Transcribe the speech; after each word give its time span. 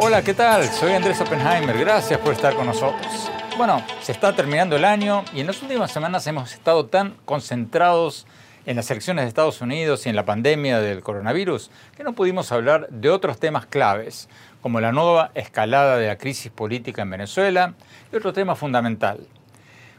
Hola, 0.00 0.22
¿qué 0.22 0.32
tal? 0.32 0.64
Soy 0.64 0.92
Andrés 0.92 1.20
Oppenheimer. 1.20 1.76
Gracias 1.78 2.18
por 2.20 2.32
estar 2.32 2.54
con 2.54 2.66
nosotros. 2.66 3.30
Bueno, 3.58 3.84
se 4.00 4.12
está 4.12 4.34
terminando 4.34 4.76
el 4.76 4.86
año 4.86 5.22
y 5.34 5.40
en 5.40 5.46
las 5.46 5.60
últimas 5.60 5.92
semanas 5.92 6.26
hemos 6.26 6.54
estado 6.54 6.86
tan 6.86 7.16
concentrados 7.26 8.26
en 8.64 8.76
las 8.76 8.90
elecciones 8.90 9.24
de 9.24 9.28
Estados 9.28 9.60
Unidos 9.60 10.06
y 10.06 10.08
en 10.08 10.16
la 10.16 10.24
pandemia 10.24 10.80
del 10.80 11.02
coronavirus 11.02 11.70
que 11.96 12.04
no 12.04 12.14
pudimos 12.14 12.50
hablar 12.52 12.88
de 12.88 13.10
otros 13.10 13.38
temas 13.38 13.66
claves, 13.66 14.28
como 14.62 14.80
la 14.80 14.92
nueva 14.92 15.30
escalada 15.34 15.98
de 15.98 16.06
la 16.06 16.16
crisis 16.16 16.50
política 16.50 17.02
en 17.02 17.10
Venezuela 17.10 17.74
y 18.10 18.16
otro 18.16 18.32
tema 18.32 18.56
fundamental, 18.56 19.26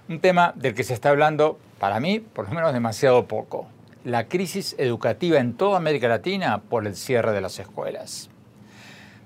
un 0.09 0.19
tema 0.19 0.53
del 0.55 0.73
que 0.73 0.83
se 0.83 0.95
está 0.95 1.09
hablando, 1.09 1.59
para 1.77 1.99
mí, 1.99 2.19
por 2.19 2.49
lo 2.49 2.55
menos 2.55 2.73
demasiado 2.73 3.27
poco, 3.27 3.67
la 4.03 4.27
crisis 4.27 4.75
educativa 4.79 5.38
en 5.38 5.53
toda 5.53 5.77
América 5.77 6.07
Latina 6.07 6.61
por 6.67 6.88
el 6.88 6.95
cierre 6.95 7.31
de 7.31 7.41
las 7.41 7.59
escuelas. 7.59 8.31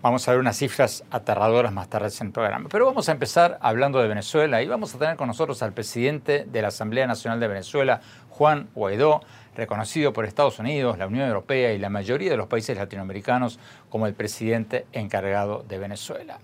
Vamos 0.02 0.28
a 0.28 0.31
ver 0.31 0.42
unas 0.42 0.58
cifras 0.58 1.06
aterradoras 1.09 1.72
más 1.72 1.88
tarde 1.88 2.09
en 2.20 2.28
el 2.28 2.34
programa. 2.34 2.67
Pero 2.70 2.86
vamos 2.86 3.08
a 3.08 3.14
empezar 3.14 3.58
hablando 3.62 4.00
de 4.00 4.09
Venezuela 4.09 4.62
y 4.62 4.67
vamos 4.67 4.94
a 4.94 5.00
tener 5.00 5.16
con 5.16 5.28
nosotros 5.28 5.64
al 5.64 5.72
presidente 5.72 6.44
de 6.44 6.62
la 6.62 6.67
Asamblea 6.67 7.08
Nacional 7.08 7.40
de 7.40 7.47
Venezuela, 7.47 8.02
Juan 8.30 8.68
Guaidó, 8.75 9.22
reconocido 9.56 10.12
por 10.12 10.25
Estados 10.25 10.59
Unidos, 10.59 10.97
la 10.97 11.08
Unión 11.08 11.30
Europea 11.30 11.72
y 11.72 11.80
la 11.80 11.90
mayoría 11.90 12.31
de 12.31 12.36
los 12.36 12.47
países 12.47 12.75
latinoamericanos 12.75 13.58
como 13.90 14.06
el 14.06 14.16
presidente 14.16 14.86
encargado 14.92 15.64
de 15.66 15.78
Venezuela. 15.78 16.40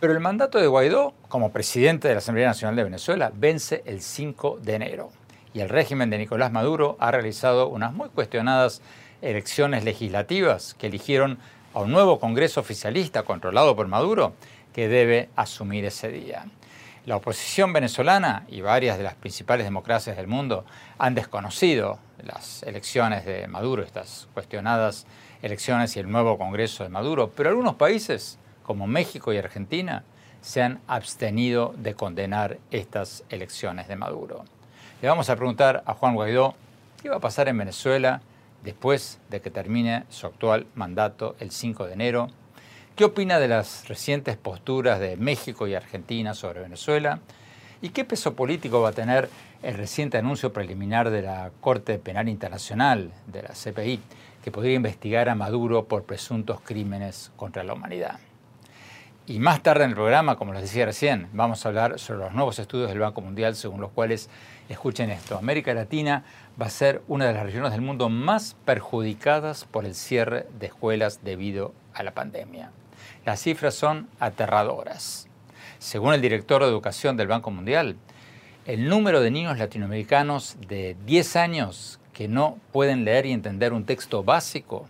Pero 0.00 0.12
el 0.12 0.20
mandato 0.20 0.60
de 0.60 0.68
Guaidó 0.68 1.12
como 1.28 1.50
presidente 1.50 2.06
de 2.06 2.14
la 2.14 2.18
Asamblea 2.18 2.46
Nacional 2.46 2.76
de 2.76 2.84
Venezuela 2.84 3.32
vence 3.34 3.82
el 3.84 4.00
5 4.00 4.60
de 4.62 4.74
enero 4.74 5.10
y 5.52 5.58
el 5.58 5.68
régimen 5.68 6.08
de 6.08 6.18
Nicolás 6.18 6.52
Maduro 6.52 6.96
ha 7.00 7.10
realizado 7.10 7.68
unas 7.68 7.92
muy 7.92 8.08
cuestionadas 8.08 8.80
elecciones 9.22 9.82
legislativas 9.82 10.74
que 10.74 10.86
eligieron 10.86 11.38
a 11.74 11.80
un 11.80 11.90
nuevo 11.90 12.20
Congreso 12.20 12.60
oficialista 12.60 13.24
controlado 13.24 13.74
por 13.74 13.88
Maduro 13.88 14.34
que 14.72 14.86
debe 14.86 15.30
asumir 15.34 15.84
ese 15.84 16.10
día. 16.10 16.46
La 17.04 17.16
oposición 17.16 17.72
venezolana 17.72 18.44
y 18.46 18.60
varias 18.60 18.98
de 18.98 19.04
las 19.04 19.16
principales 19.16 19.66
democracias 19.66 20.16
del 20.16 20.28
mundo 20.28 20.64
han 20.98 21.16
desconocido 21.16 21.98
las 22.22 22.62
elecciones 22.62 23.24
de 23.24 23.48
Maduro, 23.48 23.82
estas 23.82 24.28
cuestionadas 24.32 25.06
elecciones 25.42 25.96
y 25.96 25.98
el 25.98 26.08
nuevo 26.08 26.38
Congreso 26.38 26.84
de 26.84 26.90
Maduro, 26.90 27.32
pero 27.34 27.48
algunos 27.48 27.74
países, 27.74 28.38
como 28.68 28.86
México 28.86 29.32
y 29.32 29.38
Argentina, 29.38 30.04
se 30.42 30.60
han 30.60 30.80
abstenido 30.88 31.74
de 31.78 31.94
condenar 31.94 32.58
estas 32.70 33.24
elecciones 33.30 33.88
de 33.88 33.96
Maduro. 33.96 34.44
Le 35.00 35.08
vamos 35.08 35.30
a 35.30 35.36
preguntar 35.36 35.82
a 35.86 35.94
Juan 35.94 36.14
Guaidó 36.14 36.54
qué 37.02 37.08
va 37.08 37.16
a 37.16 37.20
pasar 37.20 37.48
en 37.48 37.56
Venezuela 37.56 38.20
después 38.62 39.20
de 39.30 39.40
que 39.40 39.50
termine 39.50 40.04
su 40.10 40.26
actual 40.26 40.66
mandato 40.74 41.34
el 41.40 41.50
5 41.50 41.86
de 41.86 41.94
enero. 41.94 42.28
¿Qué 42.94 43.06
opina 43.06 43.38
de 43.38 43.48
las 43.48 43.88
recientes 43.88 44.36
posturas 44.36 45.00
de 45.00 45.16
México 45.16 45.66
y 45.66 45.74
Argentina 45.74 46.34
sobre 46.34 46.60
Venezuela? 46.60 47.20
¿Y 47.80 47.88
qué 47.88 48.04
peso 48.04 48.36
político 48.36 48.82
va 48.82 48.90
a 48.90 48.92
tener 48.92 49.30
el 49.62 49.78
reciente 49.78 50.18
anuncio 50.18 50.52
preliminar 50.52 51.08
de 51.08 51.22
la 51.22 51.52
Corte 51.62 51.98
Penal 51.98 52.28
Internacional, 52.28 53.12
de 53.28 53.44
la 53.44 53.54
CPI, 53.54 53.98
que 54.44 54.52
podría 54.52 54.74
investigar 54.74 55.30
a 55.30 55.34
Maduro 55.34 55.86
por 55.86 56.04
presuntos 56.04 56.60
crímenes 56.60 57.32
contra 57.34 57.64
la 57.64 57.72
humanidad? 57.72 58.20
Y 59.28 59.40
más 59.40 59.62
tarde 59.62 59.84
en 59.84 59.90
el 59.90 59.94
programa, 59.94 60.36
como 60.36 60.54
les 60.54 60.62
decía 60.62 60.86
recién, 60.86 61.28
vamos 61.34 61.62
a 61.62 61.68
hablar 61.68 61.98
sobre 61.98 62.20
los 62.20 62.32
nuevos 62.32 62.58
estudios 62.58 62.88
del 62.88 63.00
Banco 63.00 63.20
Mundial 63.20 63.56
según 63.56 63.78
los 63.82 63.90
cuales, 63.90 64.30
escuchen 64.70 65.10
esto, 65.10 65.36
América 65.36 65.74
Latina 65.74 66.24
va 66.58 66.64
a 66.64 66.70
ser 66.70 67.02
una 67.08 67.26
de 67.26 67.34
las 67.34 67.42
regiones 67.42 67.72
del 67.72 67.82
mundo 67.82 68.08
más 68.08 68.56
perjudicadas 68.64 69.66
por 69.66 69.84
el 69.84 69.94
cierre 69.94 70.46
de 70.58 70.68
escuelas 70.68 71.20
debido 71.22 71.74
a 71.92 72.04
la 72.04 72.12
pandemia. 72.12 72.70
Las 73.26 73.42
cifras 73.42 73.74
son 73.74 74.08
aterradoras. 74.18 75.28
Según 75.78 76.14
el 76.14 76.22
director 76.22 76.62
de 76.62 76.68
Educación 76.68 77.18
del 77.18 77.28
Banco 77.28 77.50
Mundial, 77.50 77.96
el 78.64 78.88
número 78.88 79.20
de 79.20 79.30
niños 79.30 79.58
latinoamericanos 79.58 80.56
de 80.68 80.96
10 81.04 81.36
años 81.36 82.00
que 82.14 82.28
no 82.28 82.56
pueden 82.72 83.04
leer 83.04 83.26
y 83.26 83.32
entender 83.32 83.74
un 83.74 83.84
texto 83.84 84.24
básico 84.24 84.88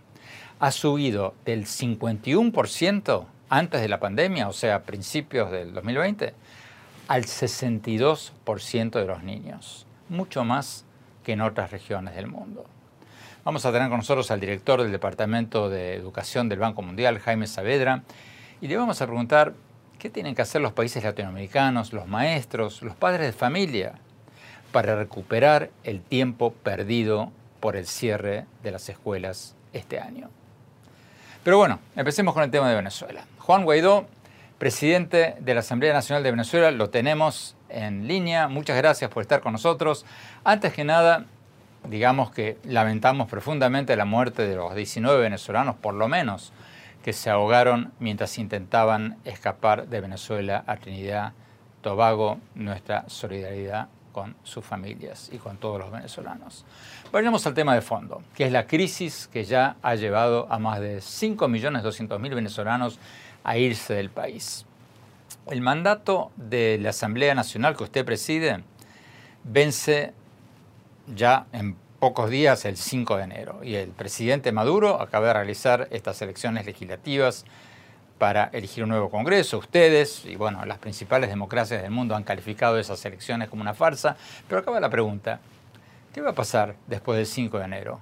ha 0.61 0.71
subido 0.71 1.33
del 1.43 1.65
51% 1.65 3.25
antes 3.49 3.81
de 3.81 3.89
la 3.89 3.99
pandemia, 3.99 4.47
o 4.47 4.53
sea, 4.53 4.83
principios 4.83 5.51
del 5.51 5.73
2020, 5.73 6.33
al 7.07 7.23
62% 7.23 8.91
de 8.91 9.05
los 9.05 9.23
niños, 9.23 9.87
mucho 10.07 10.43
más 10.43 10.85
que 11.23 11.33
en 11.33 11.41
otras 11.41 11.71
regiones 11.71 12.15
del 12.15 12.27
mundo. 12.27 12.65
Vamos 13.43 13.65
a 13.65 13.71
tener 13.71 13.89
con 13.89 13.97
nosotros 13.97 14.29
al 14.31 14.39
director 14.39 14.81
del 14.81 14.91
Departamento 14.91 15.69
de 15.69 15.95
Educación 15.95 16.49
del 16.49 16.59
Banco 16.59 16.83
Mundial, 16.83 17.19
Jaime 17.19 17.47
Saavedra, 17.47 18.03
y 18.61 18.67
le 18.67 18.77
vamos 18.77 19.01
a 19.01 19.07
preguntar 19.07 19.53
qué 19.97 20.09
tienen 20.09 20.35
que 20.35 20.43
hacer 20.43 20.61
los 20.61 20.73
países 20.73 21.03
latinoamericanos, 21.03 21.93
los 21.93 22.07
maestros, 22.07 22.83
los 22.83 22.95
padres 22.95 23.25
de 23.25 23.33
familia, 23.33 23.93
para 24.71 24.95
recuperar 24.95 25.71
el 25.83 26.01
tiempo 26.01 26.51
perdido 26.51 27.31
por 27.59 27.75
el 27.75 27.87
cierre 27.87 28.45
de 28.61 28.71
las 28.71 28.87
escuelas 28.89 29.55
este 29.73 29.99
año. 29.99 30.29
Pero 31.49 31.57
bueno, 31.57 31.79
empecemos 31.95 32.35
con 32.35 32.43
el 32.43 32.51
tema 32.51 32.69
de 32.69 32.75
Venezuela. 32.75 33.25
Juan 33.39 33.63
Guaidó, 33.63 34.05
presidente 34.59 35.35
de 35.39 35.55
la 35.55 35.61
Asamblea 35.61 35.93
Nacional 35.93 36.21
de 36.21 36.29
Venezuela, 36.29 36.69
lo 36.69 36.91
tenemos 36.91 37.55
en 37.69 38.07
línea. 38.07 38.47
Muchas 38.47 38.77
gracias 38.77 39.09
por 39.09 39.23
estar 39.23 39.41
con 39.41 39.53
nosotros. 39.53 40.05
Antes 40.43 40.73
que 40.73 40.83
nada, 40.83 41.25
digamos 41.87 42.29
que 42.29 42.59
lamentamos 42.65 43.27
profundamente 43.27 43.95
la 43.95 44.05
muerte 44.05 44.47
de 44.47 44.57
los 44.57 44.75
19 44.75 45.19
venezolanos, 45.19 45.75
por 45.75 45.95
lo 45.95 46.07
menos, 46.07 46.53
que 47.03 47.13
se 47.13 47.31
ahogaron 47.31 47.93
mientras 47.97 48.37
intentaban 48.37 49.17
escapar 49.25 49.87
de 49.87 50.01
Venezuela 50.01 50.63
a 50.67 50.77
Trinidad, 50.77 51.33
Tobago, 51.81 52.37
nuestra 52.53 53.05
solidaridad 53.07 53.87
con 54.11 54.35
sus 54.43 54.63
familias 54.65 55.29
y 55.31 55.37
con 55.37 55.57
todos 55.57 55.79
los 55.79 55.91
venezolanos. 55.91 56.65
Vayamos 57.11 57.45
al 57.47 57.53
tema 57.53 57.75
de 57.75 57.81
fondo, 57.81 58.21
que 58.35 58.45
es 58.45 58.51
la 58.51 58.67
crisis 58.67 59.27
que 59.31 59.43
ya 59.43 59.77
ha 59.81 59.95
llevado 59.95 60.47
a 60.49 60.59
más 60.59 60.79
de 60.79 60.97
5.200.000 60.97 62.35
venezolanos 62.35 62.99
a 63.43 63.57
irse 63.57 63.93
del 63.93 64.09
país. 64.09 64.65
El 65.47 65.61
mandato 65.61 66.31
de 66.35 66.77
la 66.79 66.89
Asamblea 66.89 67.33
Nacional 67.33 67.75
que 67.75 67.83
usted 67.83 68.05
preside 68.05 68.63
vence 69.43 70.13
ya 71.15 71.47
en 71.51 71.75
pocos 71.99 72.29
días, 72.29 72.65
el 72.65 72.77
5 72.77 73.17
de 73.17 73.23
enero, 73.23 73.59
y 73.63 73.75
el 73.75 73.89
presidente 73.89 74.51
Maduro 74.51 75.01
acaba 75.01 75.27
de 75.27 75.33
realizar 75.33 75.87
estas 75.91 76.21
elecciones 76.21 76.65
legislativas 76.65 77.45
para 78.19 78.49
elegir 78.53 78.83
un 78.83 78.89
nuevo 78.89 79.09
Congreso. 79.09 79.57
Ustedes 79.57 80.25
y 80.25 80.35
bueno, 80.35 80.63
las 80.65 80.77
principales 80.77 81.29
democracias 81.29 81.81
del 81.81 81.89
mundo 81.89 82.15
han 82.15 82.23
calificado 82.23 82.77
esas 82.77 83.03
elecciones 83.05 83.49
como 83.49 83.63
una 83.63 83.73
farsa, 83.73 84.15
pero 84.47 84.61
acaba 84.61 84.79
la 84.79 84.89
pregunta, 84.89 85.39
¿qué 86.13 86.21
va 86.21 86.31
a 86.31 86.35
pasar 86.35 86.75
después 86.85 87.17
del 87.17 87.25
5 87.25 87.57
de 87.57 87.65
enero? 87.65 87.99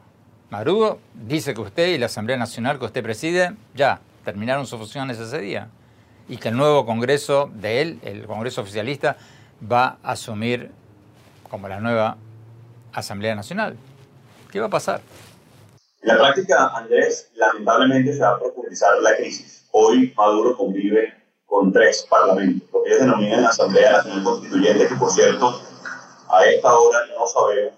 Maduro 0.50 1.00
dice 1.14 1.54
que 1.54 1.62
usted 1.62 1.88
y 1.88 1.98
la 1.98 2.08
Asamblea 2.08 2.36
Nacional 2.36 2.80
que 2.80 2.86
usted 2.86 3.04
preside 3.04 3.54
ya 3.76 4.00
terminaron 4.26 4.66
sus 4.66 4.80
funciones 4.80 5.20
ese 5.20 5.40
día 5.40 5.70
y 6.28 6.38
que 6.38 6.50
el 6.50 6.58
nuevo 6.58 6.86
Congreso 6.86 7.50
de 7.54 7.82
él, 7.82 8.00
el 8.04 8.26
Congreso 8.26 8.62
oficialista, 8.62 9.18
va 9.72 9.98
a 10.04 10.12
asumir 10.12 10.72
como 11.50 11.68
la 11.68 11.80
nueva 11.80 12.18
Asamblea 12.92 13.36
Nacional. 13.36 13.78
¿Qué 14.52 14.60
va 14.60 14.66
a 14.66 14.70
pasar? 14.70 15.02
En 16.02 16.10
la 16.10 16.18
práctica, 16.18 16.68
Andrés, 16.76 17.32
lamentablemente 17.36 18.14
se 18.14 18.20
va 18.20 18.32
a 18.32 18.40
profundizar 18.40 18.98
la 19.02 19.16
crisis. 19.16 19.57
Hoy 19.72 20.14
Maduro 20.16 20.56
convive 20.56 21.14
con 21.46 21.72
tres 21.72 22.06
parlamentos, 22.10 22.70
lo 22.72 22.84
que 22.84 22.90
ellos 22.90 23.02
denominan 23.02 23.46
Asamblea 23.46 23.92
Nacional 23.92 24.24
Constituyente, 24.24 24.88
que 24.88 24.96
por 24.96 25.10
cierto, 25.10 25.62
a 26.30 26.46
esta 26.46 26.78
hora 26.78 27.00
no 27.18 27.26
sabemos 27.28 27.74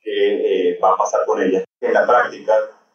qué 0.00 0.70
eh, 0.70 0.78
va 0.82 0.92
a 0.92 0.96
pasar 0.96 1.24
con 1.26 1.42
ella. 1.42 1.64
En 1.80 1.92
la 1.92 2.06
práctica, 2.06 2.54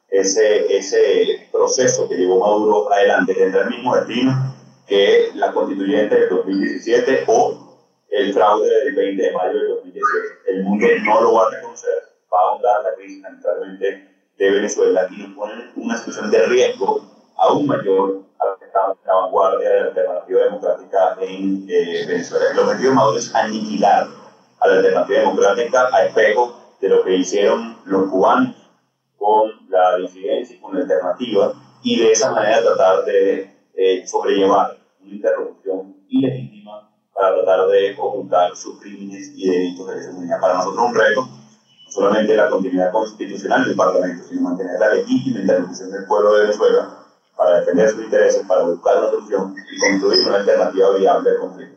ese, 0.09 0.77
ese 0.77 1.47
proceso 1.51 2.07
que 2.07 2.15
llevó 2.15 2.39
Maduro 2.39 2.91
adelante 2.91 3.33
tendrá 3.33 3.63
el 3.63 3.69
mismo 3.69 3.95
destino 3.95 4.55
que 4.87 5.31
la 5.35 5.51
constituyente 5.53 6.19
del 6.19 6.29
2017 6.29 7.23
o 7.27 7.77
el 8.09 8.33
fraude 8.33 8.69
del 8.69 8.93
20 8.93 9.23
de 9.23 9.31
mayo 9.31 9.53
del 9.53 9.67
2017. 9.69 10.27
El 10.47 10.63
mundo 10.63 10.87
no 11.05 11.21
lo 11.21 11.33
va 11.33 11.47
a 11.47 11.49
reconocer, 11.51 12.03
va 12.33 12.39
a 12.39 12.49
ahondar 12.49 12.83
la 12.83 12.95
crisis 12.95 13.21
lamentablemente 13.21 14.07
de 14.37 14.51
Venezuela 14.51 15.07
y 15.09 15.17
nos 15.17 15.35
pone 15.35 15.53
una 15.75 15.97
situación 15.97 16.29
de 16.31 16.45
riesgo 16.47 17.10
aún 17.41 17.65
mayor 17.65 18.21
a 18.39 18.45
lo 18.45 18.59
que 18.59 18.65
está 18.65 18.79
la 19.05 19.13
vanguardia 19.13 19.69
de 19.69 19.79
la 19.79 19.87
alternativa 19.87 20.43
democrática 20.43 21.17
en 21.21 21.65
eh, 21.67 22.05
Venezuela. 22.07 22.45
El 22.51 22.59
objetivo 22.59 22.89
de 22.89 22.95
Maduro 22.95 23.17
es 23.17 23.35
aniquilar 23.35 24.07
a 24.59 24.67
la 24.67 24.73
alternativa 24.75 25.19
democrática 25.19 25.89
a 25.91 26.05
espejo 26.05 26.55
de 26.79 26.89
lo 26.89 27.03
que 27.03 27.15
hicieron 27.15 27.77
los 27.85 28.09
cubanos 28.09 28.55
con 29.17 29.51
la 29.69 29.97
disidencia 29.97 30.55
y 30.55 30.59
con 30.59 30.75
la 30.75 30.81
alternativa 30.81 31.53
y 31.83 31.99
de 31.99 32.11
esa 32.11 32.31
manera 32.31 32.61
tratar 32.61 33.05
de 33.05 33.55
eh, 33.73 34.07
sobrellevar 34.07 34.77
una 35.01 35.11
interrupción 35.11 35.95
ilegítima 36.09 36.91
para 37.11 37.33
tratar 37.35 37.67
de 37.69 37.95
ocultar 37.97 38.55
sus 38.55 38.79
crímenes 38.79 39.31
y 39.35 39.49
delitos 39.49 39.87
de 39.87 39.95
lesa 39.95 40.11
humanidad. 40.11 40.39
Para 40.39 40.53
nosotros 40.55 40.85
un 40.89 40.95
reto, 40.95 41.21
no 41.21 41.91
solamente 41.91 42.35
la 42.35 42.49
continuidad 42.49 42.91
constitucional 42.91 43.65
del 43.65 43.75
Parlamento, 43.75 44.23
sino 44.27 44.41
mantener 44.41 44.79
la 44.79 44.93
legítima 44.93 45.39
intervención 45.39 45.91
del 45.91 46.05
pueblo 46.05 46.35
de 46.35 46.41
Venezuela 46.43 47.00
para 47.41 47.61
defender 47.61 47.89
sus 47.89 48.03
intereses, 48.03 48.45
para 48.47 48.61
buscar 48.65 48.99
una 48.99 49.09
solución 49.09 49.55
y 49.71 49.79
construir 49.79 50.27
una 50.27 50.37
alternativa 50.37 50.95
viable 50.95 51.29
al 51.31 51.37
conflicto. 51.37 51.75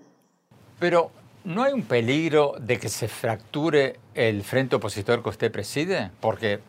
Pero, 0.78 1.10
¿no 1.44 1.62
hay 1.62 1.72
un 1.72 1.84
peligro 1.84 2.54
de 2.60 2.78
que 2.78 2.90
se 2.90 3.08
fracture 3.08 3.98
el 4.12 4.42
frente 4.44 4.76
opositor 4.76 5.22
que 5.22 5.30
usted 5.30 5.50
preside? 5.50 6.10
Porque 6.20 6.60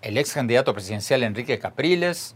el 0.00 0.16
ex 0.16 0.32
candidato 0.32 0.72
presidencial 0.72 1.24
Enrique 1.24 1.58
Capriles 1.58 2.34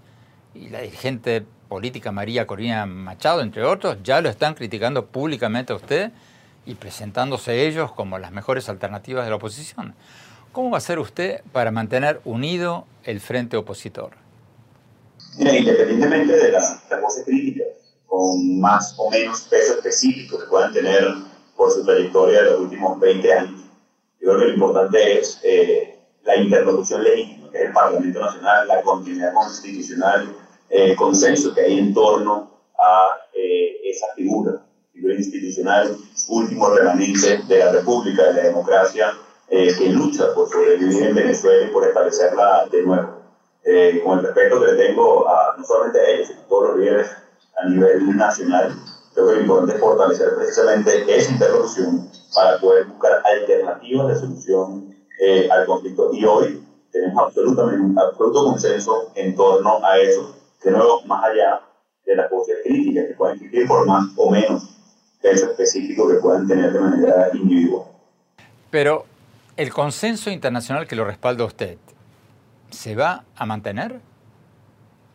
y 0.54 0.68
la 0.68 0.80
dirigente 0.80 1.46
política 1.70 2.12
María 2.12 2.46
Corina 2.46 2.84
Machado, 2.84 3.40
entre 3.40 3.64
otros, 3.64 3.96
ya 4.04 4.20
lo 4.20 4.28
están 4.28 4.52
criticando 4.52 5.06
públicamente 5.06 5.72
a 5.72 5.76
usted 5.76 6.10
y 6.66 6.74
presentándose 6.74 7.66
ellos 7.66 7.90
como 7.92 8.18
las 8.18 8.32
mejores 8.32 8.68
alternativas 8.68 9.24
de 9.24 9.30
la 9.30 9.36
oposición. 9.36 9.94
¿Cómo 10.52 10.68
va 10.68 10.76
a 10.76 10.78
hacer 10.78 10.98
usted 10.98 11.42
para 11.52 11.70
mantener 11.70 12.20
unido 12.26 12.84
el 13.04 13.20
frente 13.20 13.56
opositor? 13.56 14.19
Independientemente 15.40 16.36
de 16.36 16.52
las, 16.52 16.82
voces 17.00 17.24
críticas, 17.24 17.68
con 18.06 18.60
más 18.60 18.94
o 18.98 19.10
menos 19.10 19.42
peso 19.42 19.74
específico 19.74 20.38
que 20.38 20.46
puedan 20.46 20.72
tener 20.72 21.14
por 21.56 21.72
su 21.72 21.84
trayectoria 21.84 22.42
de 22.42 22.50
los 22.50 22.60
últimos 22.60 23.00
20 23.00 23.32
años, 23.32 23.60
yo 24.20 24.28
creo 24.28 24.38
que 24.38 24.46
lo 24.48 24.54
importante 24.54 25.18
es 25.18 25.40
eh, 25.42 25.98
la 26.24 26.36
interlocución 26.36 27.02
legítima, 27.02 27.50
que 27.50 27.58
es 27.58 27.64
el 27.64 27.72
Parlamento 27.72 28.20
Nacional, 28.20 28.68
la 28.68 28.82
continuidad 28.82 29.32
constitucional, 29.32 30.36
el 30.68 30.94
consenso 30.96 31.54
que 31.54 31.62
hay 31.62 31.78
en 31.78 31.94
torno 31.94 32.50
a 32.78 33.08
eh, 33.32 33.80
esa 33.84 34.06
figura, 34.14 34.62
figura 34.92 35.14
institucional, 35.14 35.96
último 36.28 36.68
remanente 36.68 37.38
de 37.48 37.58
la 37.58 37.72
República, 37.72 38.24
de 38.24 38.34
la 38.34 38.42
democracia, 38.42 39.12
eh, 39.48 39.74
que 39.76 39.88
lucha 39.88 40.34
por 40.34 40.50
sobrevivir 40.50 41.02
en 41.02 41.14
Venezuela 41.14 41.66
y 41.66 41.72
por 41.72 41.86
establecerla 41.86 42.66
de 42.70 42.82
nuevo. 42.82 43.19
Eh, 43.64 44.00
con 44.04 44.18
el 44.18 44.24
respeto 44.24 44.60
que 44.60 44.72
le 44.72 44.86
tengo 44.86 45.28
a, 45.28 45.54
no 45.56 45.64
solamente 45.64 46.00
a 46.00 46.08
ellos, 46.08 46.28
sino 46.28 46.40
a 46.40 46.48
todos 46.48 46.68
los 46.68 46.78
líderes 46.78 47.10
a 47.62 47.68
nivel 47.68 48.16
nacional, 48.16 48.72
creo 49.14 49.28
que 49.28 49.34
lo 49.34 49.40
importante 49.40 49.74
es 49.74 49.80
fortalecer 49.80 50.34
precisamente 50.36 51.16
esa 51.16 51.32
interlocución 51.32 52.10
para 52.34 52.58
poder 52.58 52.86
buscar 52.86 53.22
alternativas 53.24 54.08
de 54.08 54.14
solución 54.16 54.96
al 55.50 55.66
conflicto. 55.66 56.10
Y 56.14 56.24
hoy 56.24 56.64
tenemos 56.90 57.22
absolutamente 57.22 57.82
un 57.82 57.98
absoluto 57.98 58.44
consenso 58.44 59.12
en 59.14 59.34
torno 59.34 59.84
a 59.84 59.98
eso 59.98 60.34
de 60.64 60.70
nuevo, 60.70 61.02
más 61.06 61.24
allá 61.24 61.60
de 62.04 62.16
las 62.16 62.30
voces 62.30 62.56
críticas 62.64 63.06
que 63.08 63.14
pueden 63.14 63.36
existir 63.36 63.66
por 63.66 63.86
más 63.86 64.06
o 64.16 64.30
menos 64.30 64.76
peso 65.22 65.50
específico 65.50 66.08
que 66.08 66.14
puedan 66.14 66.46
tener 66.48 66.72
de 66.72 66.80
manera 66.80 67.30
individual. 67.34 67.84
Pero 68.70 69.04
el 69.56 69.72
consenso 69.72 70.30
internacional 70.30 70.86
que 70.86 70.96
lo 70.96 71.04
respalda 71.04 71.44
usted, 71.44 71.78
¿se 72.70 72.94
va 72.94 73.24
a 73.36 73.46
mantener? 73.46 74.00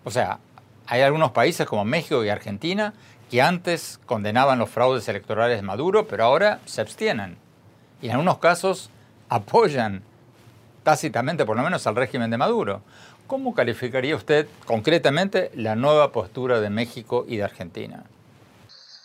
O 0.03 0.11
sea, 0.11 0.39
hay 0.87 1.01
algunos 1.01 1.31
países 1.31 1.65
como 1.67 1.83
México 1.85 2.23
y 2.23 2.29
Argentina 2.29 2.93
que 3.29 3.41
antes 3.41 3.99
condenaban 4.05 4.59
los 4.59 4.69
fraudes 4.69 5.07
electorales 5.09 5.57
de 5.57 5.63
Maduro, 5.63 6.07
pero 6.07 6.25
ahora 6.25 6.59
se 6.65 6.81
abstienen. 6.81 7.37
Y 8.01 8.07
en 8.07 8.11
algunos 8.13 8.37
casos 8.37 8.91
apoyan 9.29 10.03
tácitamente, 10.83 11.45
por 11.45 11.57
lo 11.57 11.63
menos, 11.63 11.87
al 11.87 11.95
régimen 11.95 12.29
de 12.29 12.37
Maduro. 12.37 12.81
¿Cómo 13.25 13.55
calificaría 13.55 14.15
usted 14.15 14.47
concretamente 14.67 15.49
la 15.55 15.75
nueva 15.75 16.11
postura 16.11 16.61
de 16.61 16.69
México 16.69 17.25
y 17.27 17.37
de 17.37 17.43
Argentina? 17.43 18.03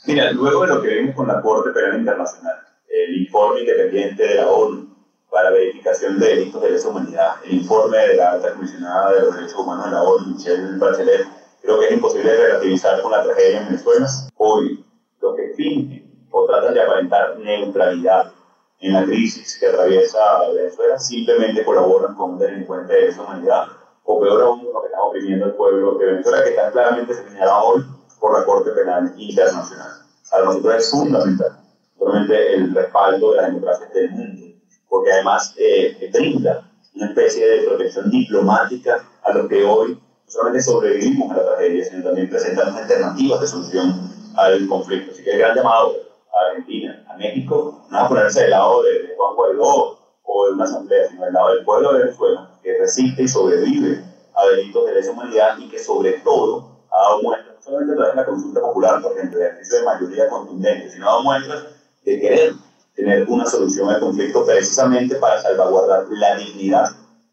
Mira, 0.06 0.30
luego 0.32 0.62
de 0.62 0.68
lo 0.68 0.82
que 0.82 0.88
vimos 0.88 1.14
con 1.14 1.28
la 1.28 1.40
Corte 1.40 1.70
Penal 1.70 1.98
Internacional, 1.98 2.56
el 2.88 3.22
informe 3.22 3.60
independiente 3.60 4.22
de 4.22 4.34
la 4.34 4.48
ONU 4.48 4.89
para 5.30 5.50
verificación 5.50 6.18
de 6.18 6.26
delitos 6.26 6.60
de 6.62 6.70
lesa 6.70 6.88
humanidad, 6.88 7.36
el 7.44 7.54
informe 7.54 7.98
de 7.98 8.16
la 8.16 8.32
alta 8.32 8.52
comisionada 8.52 9.12
de 9.12 9.20
los 9.20 9.34
derechos 9.36 9.58
humanos 9.58 9.86
de 9.86 9.90
la 9.92 10.02
ONU, 10.02 10.26
Michelle 10.34 10.78
Bachelet, 10.78 11.26
creo 11.62 11.78
que 11.78 11.86
es 11.86 11.92
imposible 11.92 12.36
relativizar 12.36 13.00
con 13.00 13.12
la 13.12 13.22
tragedia 13.22 13.60
en 13.60 13.66
Venezuela. 13.66 14.08
Hoy, 14.36 14.84
lo 15.20 15.34
que 15.34 15.54
fingen 15.56 16.26
o 16.30 16.46
tratan 16.46 16.74
de 16.74 16.82
aparentar 16.82 17.38
neutralidad 17.38 18.32
en 18.80 18.92
la 18.94 19.04
crisis 19.04 19.58
que 19.58 19.66
atraviesa 19.66 20.18
Venezuela 20.54 20.98
simplemente 20.98 21.64
colaboran 21.64 22.14
con 22.14 22.32
un 22.32 22.38
delincuente 22.38 22.92
de 22.92 23.00
lesa 23.02 23.22
humanidad 23.22 23.66
o 24.04 24.20
peor 24.20 24.42
aún, 24.42 24.64
lo 24.64 24.80
que 24.80 24.86
está 24.86 25.00
oprimiendo 25.02 25.46
el 25.46 25.52
pueblo 25.52 25.94
de 25.98 26.06
Venezuela, 26.06 26.42
que 26.42 26.50
está 26.50 26.70
claramente 26.72 27.14
señalado 27.14 27.64
hoy 27.64 27.84
por 28.18 28.38
la 28.38 28.44
Corte 28.44 28.70
Penal 28.72 29.14
Internacional. 29.16 29.92
Para 30.30 30.44
nosotros 30.44 30.74
es 30.76 30.90
fundamental, 30.90 31.60
solamente 31.98 32.54
el 32.54 32.74
respaldo 32.74 33.32
de 33.32 33.36
las 33.36 33.46
democracias 33.46 33.92
del 33.92 34.10
mundo, 34.10 34.49
porque 34.90 35.12
además 35.12 35.54
eh, 35.56 36.10
brinda 36.12 36.68
una 36.94 37.06
especie 37.06 37.48
de 37.48 37.62
protección 37.62 38.10
diplomática 38.10 39.08
a 39.22 39.32
lo 39.32 39.48
que 39.48 39.64
hoy 39.64 39.94
no 39.94 40.00
solamente 40.26 40.62
sobrevivimos 40.62 41.30
a 41.30 41.36
la 41.36 41.46
tragedia, 41.46 41.84
sino 41.84 42.04
también 42.04 42.28
presentan 42.28 42.76
alternativas 42.76 43.40
de 43.40 43.46
solución 43.46 44.10
al 44.36 44.66
conflicto. 44.68 45.12
Así 45.12 45.22
que 45.22 45.32
el 45.32 45.38
gran 45.38 45.56
llamado 45.56 45.94
a 46.32 46.50
Argentina, 46.50 47.04
a 47.08 47.16
México, 47.16 47.86
no 47.88 47.98
a 47.98 48.08
ponerse 48.08 48.42
del 48.42 48.50
lado 48.50 48.82
de, 48.82 49.14
Juan 49.16 49.36
Guaidó 49.36 49.98
o 50.24 50.46
de 50.46 50.52
una 50.52 50.64
asamblea, 50.64 51.08
sino 51.08 51.24
del 51.24 51.34
lado 51.34 51.54
del 51.54 51.64
pueblo 51.64 51.92
de 51.92 52.04
Venezuela, 52.04 52.50
que 52.62 52.78
resiste 52.78 53.22
y 53.22 53.28
sobrevive 53.28 54.04
a 54.34 54.46
delitos 54.46 54.86
de 54.86 54.94
lesa 54.94 55.12
humanidad 55.12 55.58
y 55.58 55.68
que 55.68 55.78
sobre 55.78 56.12
todo 56.20 56.68
ha 56.92 57.02
dado 57.02 57.22
muestras, 57.22 57.56
no 57.56 57.62
solamente 57.62 57.92
a 57.92 57.96
través 57.96 58.14
de 58.14 58.20
la 58.20 58.26
consulta 58.26 58.60
popular, 58.60 59.02
por 59.02 59.16
ejemplo, 59.16 59.38
de 59.38 59.46
ejercicio 59.46 59.78
de 59.78 59.84
mayoría 59.84 60.28
contundente, 60.28 60.90
sino 60.90 61.06
ha 61.06 61.10
dado 61.10 61.22
muestras 61.22 61.66
de 62.04 62.20
querer 62.20 62.52
tener 63.00 63.24
una 63.28 63.46
solución 63.46 63.88
al 63.88 64.00
conflicto 64.00 64.44
precisamente 64.44 65.16
para 65.16 65.40
salvaguardar 65.40 66.04
la 66.10 66.36
dignidad 66.36 66.84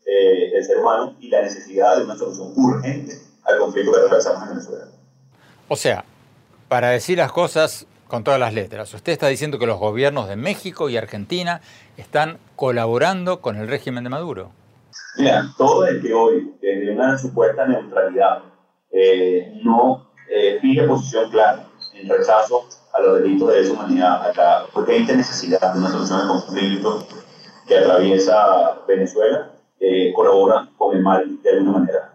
eh, 0.06 0.52
del 0.54 0.64
ser 0.64 0.78
humano 0.78 1.16
y 1.20 1.30
la 1.30 1.42
necesidad 1.42 1.98
de 1.98 2.06
una 2.06 2.16
solución 2.16 2.54
urgente 2.56 3.14
al 3.44 3.60
conflicto 3.60 3.92
que 3.92 4.00
atravesamos 4.00 4.44
en 4.44 4.50
Venezuela. 4.50 4.86
O 5.68 5.76
sea, 5.76 6.06
para 6.70 6.90
decir 6.90 7.18
las 7.18 7.32
cosas 7.32 7.86
con 8.08 8.24
todas 8.24 8.40
las 8.40 8.54
letras, 8.54 8.94
usted 8.94 9.12
está 9.12 9.28
diciendo 9.28 9.60
que 9.60 9.66
los 9.66 9.80
gobiernos 9.80 10.30
de 10.30 10.38
México 10.38 10.90
y 10.90 10.96
Argentina 10.96 11.62
están 11.98 12.38
colaborando 12.56 13.42
con 13.42 13.58
el 13.58 13.68
régimen 13.68 14.06
de 14.06 14.10
Maduro. 14.10 14.52
Mira, 15.18 15.44
todo 15.58 15.86
el 15.86 16.02
que 16.02 16.14
hoy, 16.14 16.54
desde 16.62 16.92
una 16.92 17.18
supuesta 17.18 17.68
neutralidad, 17.68 18.44
eh, 18.92 19.52
no 19.64 20.12
eh, 20.30 20.60
fije 20.62 20.84
posición 20.88 21.30
clara 21.30 21.68
en 21.94 22.08
rechazo 22.08 22.68
a 22.98 23.02
los 23.02 23.22
delitos 23.22 23.50
de 23.50 23.62
deshumanidad, 23.62 24.30
a 24.30 24.34
la 24.34 24.66
potente 24.74 25.16
necesidad 25.16 25.74
de 25.74 25.80
una 25.80 25.90
solución 25.90 26.22
al 26.22 26.28
conflicto 26.28 27.08
que 27.68 27.78
atraviesa 27.78 28.80
Venezuela, 28.88 29.52
eh, 29.80 30.12
colabora 30.16 30.70
con 30.78 30.96
el 30.96 31.04
mal 31.04 31.42
de 31.44 31.50
alguna 31.52 31.80
manera. 31.80 32.14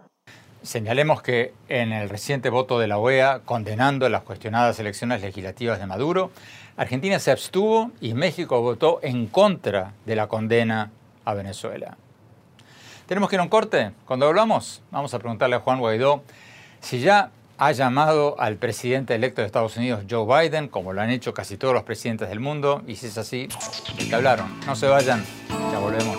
Señalemos 0.61 1.21
que 1.21 1.53
en 1.67 1.91
el 1.91 2.09
reciente 2.09 2.49
voto 2.49 2.79
de 2.79 2.87
la 2.87 2.97
OEA 2.97 3.41
condenando 3.45 4.07
las 4.09 4.23
cuestionadas 4.23 4.79
elecciones 4.79 5.21
legislativas 5.21 5.79
de 5.79 5.85
Maduro, 5.85 6.31
Argentina 6.77 7.19
se 7.19 7.31
abstuvo 7.31 7.91
y 8.01 8.13
México 8.13 8.61
votó 8.61 8.99
en 9.03 9.27
contra 9.27 9.93
de 10.05 10.15
la 10.15 10.27
condena 10.27 10.91
a 11.25 11.33
Venezuela. 11.33 11.97
Tenemos 13.05 13.29
que 13.29 13.35
ir 13.35 13.41
a 13.41 13.43
un 13.43 13.49
corte. 13.49 13.91
Cuando 14.05 14.25
volvamos, 14.25 14.81
vamos 14.89 15.13
a 15.13 15.19
preguntarle 15.19 15.57
a 15.57 15.59
Juan 15.59 15.79
Guaidó 15.79 16.23
si 16.79 16.99
ya 16.99 17.31
ha 17.65 17.71
llamado 17.71 18.35
al 18.39 18.57
presidente 18.57 19.15
electo 19.15 19.39
de 19.39 19.45
Estados 19.45 19.77
Unidos, 19.77 20.03
Joe 20.09 20.25
Biden, 20.27 20.67
como 20.67 20.91
lo 20.91 20.99
han 20.99 21.09
hecho 21.09 21.33
casi 21.33 21.55
todos 21.55 21.73
los 21.73 21.83
presidentes 21.83 22.27
del 22.27 22.41
mundo, 22.41 22.81
y 22.87 22.97
si 22.97 23.07
es 23.07 23.17
así, 23.17 23.47
¿de 23.97 24.09
qué 24.09 24.15
hablaron? 24.15 24.59
No 24.67 24.75
se 24.75 24.87
vayan, 24.87 25.23
ya 25.71 25.79
volvemos. 25.79 26.17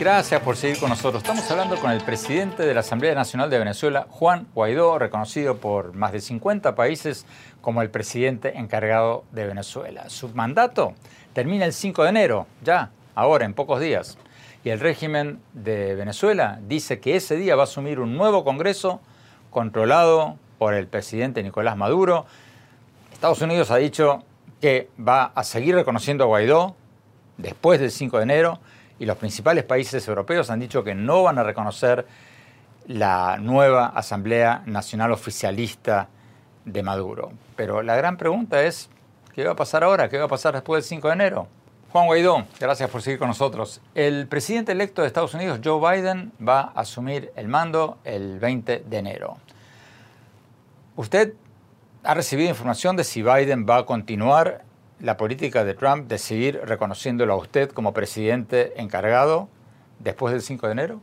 Gracias 0.00 0.40
por 0.40 0.56
seguir 0.56 0.80
con 0.80 0.88
nosotros. 0.88 1.22
Estamos 1.22 1.48
hablando 1.50 1.76
con 1.76 1.90
el 1.90 2.00
presidente 2.00 2.64
de 2.64 2.74
la 2.74 2.80
Asamblea 2.80 3.14
Nacional 3.14 3.50
de 3.50 3.58
Venezuela, 3.58 4.06
Juan 4.08 4.48
Guaidó, 4.54 4.98
reconocido 4.98 5.58
por 5.58 5.92
más 5.92 6.10
de 6.10 6.20
50 6.20 6.74
países 6.74 7.24
como 7.60 7.82
el 7.82 7.90
presidente 7.90 8.58
encargado 8.58 9.24
de 9.30 9.46
Venezuela. 9.46 10.08
Su 10.08 10.30
mandato 10.30 10.94
termina 11.32 11.64
el 11.64 11.72
5 11.72 12.02
de 12.02 12.08
enero, 12.08 12.46
ya, 12.62 12.90
ahora, 13.14 13.44
en 13.44 13.54
pocos 13.54 13.80
días. 13.80 14.18
Y 14.64 14.70
el 14.70 14.80
régimen 14.80 15.40
de 15.54 15.94
Venezuela 15.94 16.60
dice 16.66 17.00
que 17.00 17.16
ese 17.16 17.36
día 17.36 17.56
va 17.56 17.62
a 17.62 17.64
asumir 17.64 17.98
un 17.98 18.16
nuevo 18.16 18.44
Congreso 18.44 19.00
controlado 19.50 20.36
por 20.58 20.74
el 20.74 20.86
presidente 20.86 21.42
Nicolás 21.42 21.76
Maduro. 21.76 22.26
Estados 23.12 23.42
Unidos 23.42 23.70
ha 23.70 23.76
dicho 23.76 24.22
que 24.60 24.88
va 24.96 25.32
a 25.34 25.42
seguir 25.42 25.74
reconociendo 25.74 26.24
a 26.24 26.26
Guaidó 26.28 26.76
después 27.36 27.80
del 27.80 27.90
5 27.90 28.18
de 28.18 28.22
enero 28.22 28.60
y 29.00 29.06
los 29.06 29.16
principales 29.16 29.64
países 29.64 30.06
europeos 30.06 30.50
han 30.50 30.60
dicho 30.60 30.84
que 30.84 30.94
no 30.94 31.24
van 31.24 31.38
a 31.38 31.42
reconocer 31.42 32.06
la 32.86 33.38
nueva 33.38 33.86
Asamblea 33.86 34.62
Nacional 34.66 35.10
Oficialista 35.10 36.08
de 36.64 36.82
Maduro. 36.84 37.32
Pero 37.56 37.82
la 37.82 37.96
gran 37.96 38.16
pregunta 38.16 38.62
es, 38.62 38.88
¿qué 39.34 39.44
va 39.44 39.52
a 39.52 39.56
pasar 39.56 39.84
ahora? 39.84 40.08
¿Qué 40.08 40.18
va 40.18 40.24
a 40.24 40.28
pasar 40.28 40.54
después 40.54 40.82
del 40.82 40.88
5 40.88 41.08
de 41.08 41.14
enero? 41.14 41.48
Juan 41.92 42.06
Guaidó, 42.06 42.46
gracias 42.58 42.88
por 42.88 43.02
seguir 43.02 43.18
con 43.18 43.28
nosotros. 43.28 43.82
El 43.94 44.26
presidente 44.26 44.72
electo 44.72 45.02
de 45.02 45.08
Estados 45.08 45.34
Unidos, 45.34 45.60
Joe 45.62 45.78
Biden, 45.78 46.32
va 46.46 46.72
a 46.74 46.80
asumir 46.80 47.32
el 47.36 47.48
mando 47.48 47.98
el 48.04 48.38
20 48.38 48.84
de 48.86 48.96
enero. 48.96 49.36
¿Usted 50.96 51.34
ha 52.02 52.14
recibido 52.14 52.48
información 52.48 52.96
de 52.96 53.04
si 53.04 53.22
Biden 53.22 53.66
va 53.68 53.78
a 53.78 53.86
continuar 53.86 54.64
la 55.00 55.16
política 55.16 55.64
de 55.64 55.74
Trump 55.74 56.08
de 56.08 56.18
seguir 56.18 56.60
reconociéndolo 56.64 57.34
a 57.34 57.36
usted 57.36 57.70
como 57.70 57.92
presidente 57.92 58.80
encargado 58.80 59.48
después 59.98 60.32
del 60.32 60.42
5 60.42 60.66
de 60.66 60.72
enero? 60.72 61.00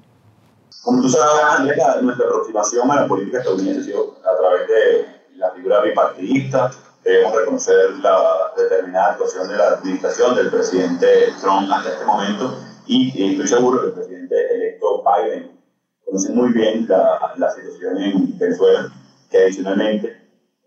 Como 0.82 1.02
tú 1.02 1.10
sabes, 1.10 1.68
nuestra 2.02 2.26
aproximación 2.26 2.90
a 2.90 3.02
la 3.02 3.08
política 3.08 3.40
estadounidense 3.40 3.94
a 3.94 4.38
través 4.38 4.68
de 4.68 5.38
la 5.38 5.52
figura 5.52 5.82
bipartidista. 5.82 6.72
Debemos 7.10 7.34
reconocer 7.34 7.89
la 8.04 8.54
determinada 8.56 9.13
actuación 9.13 9.48
de 9.48 9.58
la 9.58 9.70
administración 9.70 10.36
del 10.36 10.51
presidente 10.51 11.34
Trump 11.42 11.68
hasta 11.74 11.94
este 11.94 12.06
momento 12.06 12.56
y 12.86 13.32
estoy 13.32 13.48
seguro 13.48 13.82
que 13.82 13.88
el 13.88 13.94
presidente 13.94 14.36
electo 14.54 15.04
Biden 15.04 15.60
conoce 16.06 16.32
muy 16.34 16.54
bien 16.54 16.86
la, 16.88 17.34
la 17.36 17.50
situación 17.50 17.98
en 17.98 18.38
Venezuela, 18.38 18.94
que 19.32 19.39
adicionalmente 19.39 20.08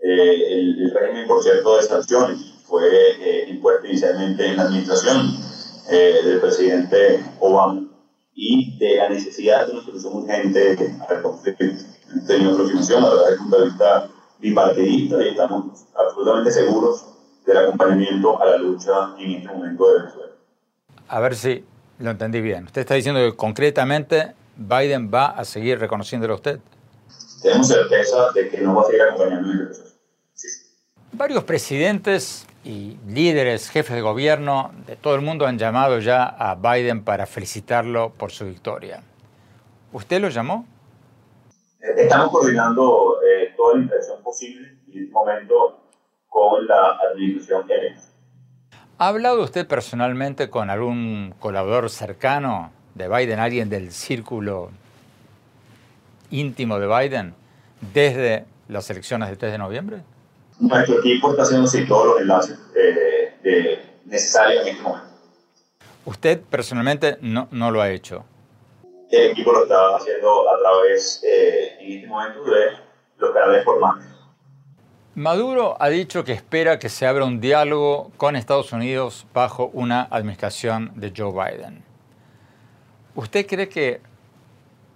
eh, 0.02 0.52
el, 0.52 0.82
el 0.82 0.90
régimen, 0.92 1.28
por 1.28 1.44
cierto, 1.44 1.76
de 1.76 1.84
sanciones 1.84 2.40
fue 2.66 2.90
eh, 2.90 3.48
impuesto 3.48 3.86
inicialmente 3.86 4.44
en 4.44 4.56
la 4.56 4.64
administración 4.64 5.36
eh, 5.92 6.22
del 6.24 6.40
presidente 6.40 7.24
Obama 7.38 7.84
y 8.34 8.76
de 8.80 8.96
la 8.96 9.10
necesidad 9.10 9.68
de 9.68 9.74
una 9.74 9.84
solución 9.84 10.16
urgente 10.16 10.76
al 11.08 11.22
conflicto. 11.22 11.62
Hemos 12.10 12.26
tenido 12.26 12.50
aproximación 12.54 13.04
a 13.04 13.10
través 13.10 13.28
del 13.28 13.38
punto 13.38 13.58
de 13.60 13.64
vista 13.66 14.08
bipartidista 14.42 15.22
y 15.22 15.28
estamos 15.28 15.86
absolutamente 15.94 16.50
seguros 16.50 17.06
del 17.46 17.56
acompañamiento 17.56 18.42
a 18.42 18.46
la 18.46 18.58
lucha 18.58 19.14
en 19.18 19.30
este 19.30 19.48
momento 19.48 19.88
de 19.88 19.98
Venezuela. 20.00 20.32
A 21.08 21.20
ver 21.20 21.36
si 21.36 21.64
lo 22.00 22.10
entendí 22.10 22.40
bien. 22.40 22.64
Usted 22.64 22.80
está 22.80 22.94
diciendo 22.94 23.20
que 23.20 23.36
concretamente 23.36 24.34
Biden 24.56 25.10
va 25.12 25.26
a 25.26 25.44
seguir 25.44 25.78
reconociéndolo 25.78 26.34
a 26.34 26.36
usted. 26.36 26.60
Tenemos 27.40 27.68
certeza 27.68 28.32
de 28.34 28.48
que 28.48 28.60
no 28.60 28.74
va 28.74 28.82
a 28.82 28.86
seguir 28.86 29.02
acompañando 29.02 29.50
en 29.50 29.58
el 29.58 29.66
proceso. 29.66 29.94
Sí. 30.34 30.48
Varios 31.12 31.44
presidentes 31.44 32.46
y 32.64 32.96
líderes, 33.06 33.70
jefes 33.70 33.94
de 33.94 34.02
gobierno 34.02 34.72
de 34.86 34.96
todo 34.96 35.14
el 35.14 35.20
mundo 35.20 35.46
han 35.46 35.58
llamado 35.58 35.98
ya 36.00 36.24
a 36.24 36.56
Biden 36.56 37.04
para 37.04 37.26
felicitarlo 37.26 38.10
por 38.10 38.32
su 38.32 38.44
victoria. 38.44 39.02
¿Usted 39.92 40.20
lo 40.20 40.28
llamó? 40.28 40.66
Estamos 41.96 42.30
coordinando 42.30 43.18
eh, 43.26 43.31
toda 43.62 43.76
la 43.76 43.82
intención 43.82 44.22
posible 44.22 44.68
en 44.88 45.02
este 45.02 45.12
momento 45.12 45.78
con 46.28 46.66
la 46.66 46.98
administración 47.12 47.66
que 47.66 47.94
¿Ha 48.98 49.08
hablado 49.08 49.42
usted 49.42 49.66
personalmente 49.66 50.50
con 50.50 50.68
algún 50.68 51.34
colaborador 51.38 51.88
cercano 51.90 52.72
de 52.94 53.08
Biden, 53.08 53.38
alguien 53.38 53.68
del 53.68 53.92
círculo 53.92 54.70
íntimo 56.30 56.78
de 56.78 56.86
Biden, 56.86 57.34
desde 57.92 58.46
las 58.68 58.90
elecciones 58.90 59.28
del 59.28 59.38
3 59.38 59.52
de 59.52 59.58
noviembre? 59.58 60.02
nuestro 60.58 61.00
equipo 61.00 61.30
está 61.30 61.42
haciendo 61.42 61.68
todos 61.88 62.06
los 62.06 62.20
enlaces 62.20 62.58
eh, 62.76 63.82
necesarios 64.04 64.62
en 64.62 64.68
este 64.68 64.82
momento. 64.82 65.08
¿Usted 66.04 66.40
personalmente 66.40 67.18
no, 67.20 67.48
no, 67.50 67.70
lo 67.70 67.80
ha 67.80 67.90
hecho? 67.90 68.24
El 69.10 69.32
equipo 69.32 69.52
lo 69.52 69.64
está 69.64 69.96
haciendo 69.96 70.48
a 70.48 70.58
través, 70.58 71.22
eh, 71.24 71.76
en 71.80 71.92
este 71.92 72.06
momento, 72.06 72.44
de 72.44 72.91
los 73.22 73.32
canales 73.32 73.64
formales. 73.64 74.04
Maduro 75.14 75.76
ha 75.78 75.88
dicho 75.88 76.24
que 76.24 76.32
espera 76.32 76.78
que 76.78 76.88
se 76.88 77.06
abra 77.06 77.24
un 77.24 77.40
diálogo 77.40 78.10
con 78.16 78.34
Estados 78.34 78.72
Unidos 78.72 79.26
bajo 79.34 79.70
una 79.72 80.08
administración 80.10 80.92
de 80.96 81.12
Joe 81.14 81.32
Biden. 81.32 81.84
¿Usted 83.14 83.46
cree 83.46 83.68
que 83.68 84.00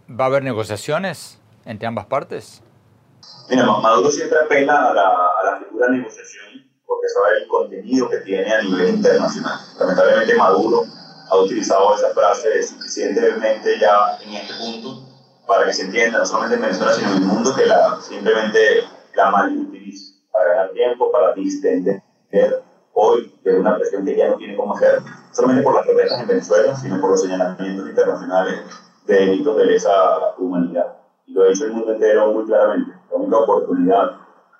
va 0.09 0.25
a 0.25 0.26
haber 0.28 0.42
negociaciones 0.42 1.38
entre 1.66 1.87
ambas 1.87 2.06
partes? 2.06 2.62
Mira, 3.50 3.66
Maduro 3.66 4.11
siempre 4.11 4.38
apela 4.38 4.90
a 4.90 4.95
la, 4.95 5.02
a 5.02 5.50
la 5.50 5.59
figura 5.59 5.88
de 5.88 5.99
negociación 5.99 6.64
porque 6.87 7.09
sabe 7.09 7.42
el 7.42 7.49
contenido 7.49 8.09
que 8.09 8.18
tiene 8.18 8.52
a 8.52 8.62
nivel 8.62 8.95
internacional. 8.95 9.59
Lamentablemente 9.78 10.35
Maduro 10.35 10.85
ha 11.30 11.37
utilizado 11.37 11.95
esa 11.95 12.09
frase 12.14 12.62
suficientemente 12.62 13.78
ya 13.78 14.18
en 14.23 14.33
este 14.33 14.54
punto 14.54 15.16
para 15.47 15.67
que 15.67 15.73
se 15.73 15.83
entienda, 15.83 16.19
no 16.19 16.26
solamente 16.26 16.57
en 16.57 16.62
Venezuela, 16.62 16.93
sino 16.93 17.11
en 17.11 17.17
el 17.17 17.23
mundo, 17.23 17.55
que 17.55 17.67
la, 17.67 18.00
simplemente 18.00 18.59
la 19.15 19.31
mal 19.31 19.57
utiliza 19.57 20.15
para 20.33 20.50
ganar 20.50 20.71
tiempo, 20.73 21.11
para 21.12 21.33
distender 21.35 22.03
hoy 22.93 23.33
de 23.45 23.61
una 23.61 23.76
presión 23.76 24.05
que 24.05 24.17
ya 24.17 24.29
no 24.29 24.37
tiene 24.37 24.57
cómo 24.57 24.75
hacer, 24.75 25.00
solamente 25.33 25.62
por 25.62 25.75
las 25.75 25.87
protestas 25.87 26.21
en 26.21 26.29
Venezuela, 26.29 26.76
sino 26.76 27.00
por 27.00 27.11
los 27.11 27.23
señalamientos 27.23 27.88
internacionales 27.88 28.61
de 29.07 29.15
delitos 29.15 29.57
de 29.57 29.67
lesa 29.67 30.35
humanidad. 30.38 30.97
Y 31.26 31.33
lo 31.33 31.45
ha 31.45 31.49
dicho 31.49 31.65
el 31.65 31.73
mundo 31.73 31.93
entero 31.93 32.33
muy 32.33 32.45
claramente 32.45 32.97
la 33.11 33.17
única 33.17 33.38
oportunidad 33.38 34.12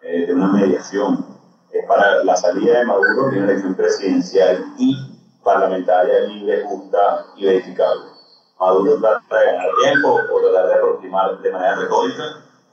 eh, 0.02 0.26
de 0.26 0.35
una 0.35 0.49
mediación 0.49 1.26
es 1.73 1.85
para 1.87 2.25
la 2.25 2.37
salida 2.37 2.78
de 2.78 2.87
Maduro 2.87 3.31
de 3.31 3.38
una 3.38 3.50
elección 3.50 3.75
presidencial 3.75 4.64
y 4.78 4.95
parlamentaria 5.43 6.21
libre, 6.21 6.64
justa 6.64 7.26
y 7.37 7.45
verificable. 7.45 8.15
Maduro 8.59 8.99
trata 8.99 9.39
de 9.39 9.47
ganar 9.47 9.69
tiempo 9.83 10.09
o 10.33 10.41
tratar 10.41 10.69
de 10.69 10.75
aproximar 10.75 11.39
de 11.39 11.53
manera 11.53 11.77
retórica, 11.77 12.23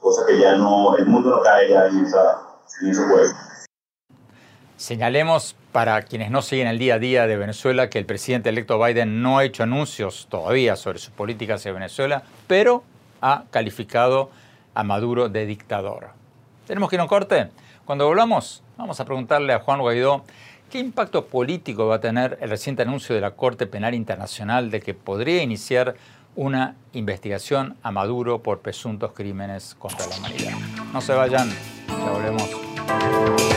cosa 0.00 0.24
que 0.26 0.38
ya 0.38 0.56
no, 0.56 0.96
el 0.96 1.06
mundo 1.06 1.30
no 1.30 1.42
cae 1.42 1.68
ya 1.68 1.86
en, 1.86 2.04
esa, 2.04 2.40
en 2.82 2.94
juego. 2.94 3.34
Señalemos 4.76 5.56
para 5.72 6.02
quienes 6.02 6.30
no 6.30 6.40
siguen 6.40 6.68
el 6.68 6.78
día 6.78 6.94
a 6.94 6.98
día 6.98 7.26
de 7.26 7.36
Venezuela 7.36 7.90
que 7.90 7.98
el 7.98 8.06
presidente 8.06 8.48
electo 8.48 8.82
Biden 8.82 9.22
no 9.22 9.38
ha 9.38 9.44
hecho 9.44 9.62
anuncios 9.62 10.26
todavía 10.30 10.76
sobre 10.76 10.98
sus 10.98 11.10
políticas 11.10 11.60
hacia 11.60 11.72
Venezuela, 11.72 12.22
pero 12.46 12.82
ha 13.20 13.44
calificado 13.50 14.30
a 14.74 14.84
Maduro 14.84 15.28
de 15.28 15.46
dictador. 15.46 16.10
Tenemos 16.66 16.88
que 16.88 16.96
ir 16.96 17.00
a 17.00 17.04
un 17.04 17.08
corte. 17.08 17.50
Cuando 17.84 18.06
volvamos, 18.06 18.62
vamos 18.78 18.98
a 19.00 19.04
preguntarle 19.04 19.52
a 19.52 19.60
Juan 19.60 19.80
Guaidó 19.80 20.24
qué 20.74 20.80
impacto 20.80 21.26
político 21.26 21.86
va 21.86 21.94
a 21.94 22.00
tener 22.00 22.36
el 22.40 22.50
reciente 22.50 22.82
anuncio 22.82 23.14
de 23.14 23.20
la 23.20 23.36
Corte 23.36 23.68
Penal 23.68 23.94
Internacional 23.94 24.72
de 24.72 24.80
que 24.80 24.92
podría 24.92 25.40
iniciar 25.40 25.94
una 26.34 26.74
investigación 26.92 27.76
a 27.84 27.92
Maduro 27.92 28.42
por 28.42 28.58
presuntos 28.58 29.12
crímenes 29.12 29.76
contra 29.78 30.04
la 30.08 30.16
humanidad. 30.16 30.58
No 30.92 31.00
se 31.00 31.12
vayan, 31.12 31.48
ya 31.86 32.10
volvemos. 32.10 33.53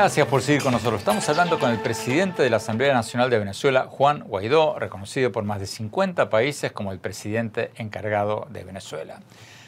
Gracias 0.00 0.26
por 0.28 0.40
seguir 0.40 0.62
con 0.62 0.72
nosotros. 0.72 1.00
Estamos 1.00 1.28
hablando 1.28 1.58
con 1.58 1.70
el 1.70 1.78
presidente 1.78 2.42
de 2.42 2.48
la 2.48 2.56
Asamblea 2.56 2.94
Nacional 2.94 3.28
de 3.28 3.38
Venezuela, 3.38 3.86
Juan 3.90 4.20
Guaidó, 4.20 4.78
reconocido 4.78 5.30
por 5.30 5.44
más 5.44 5.60
de 5.60 5.66
50 5.66 6.30
países 6.30 6.72
como 6.72 6.92
el 6.92 6.98
presidente 6.98 7.70
encargado 7.74 8.46
de 8.48 8.64
Venezuela. 8.64 9.20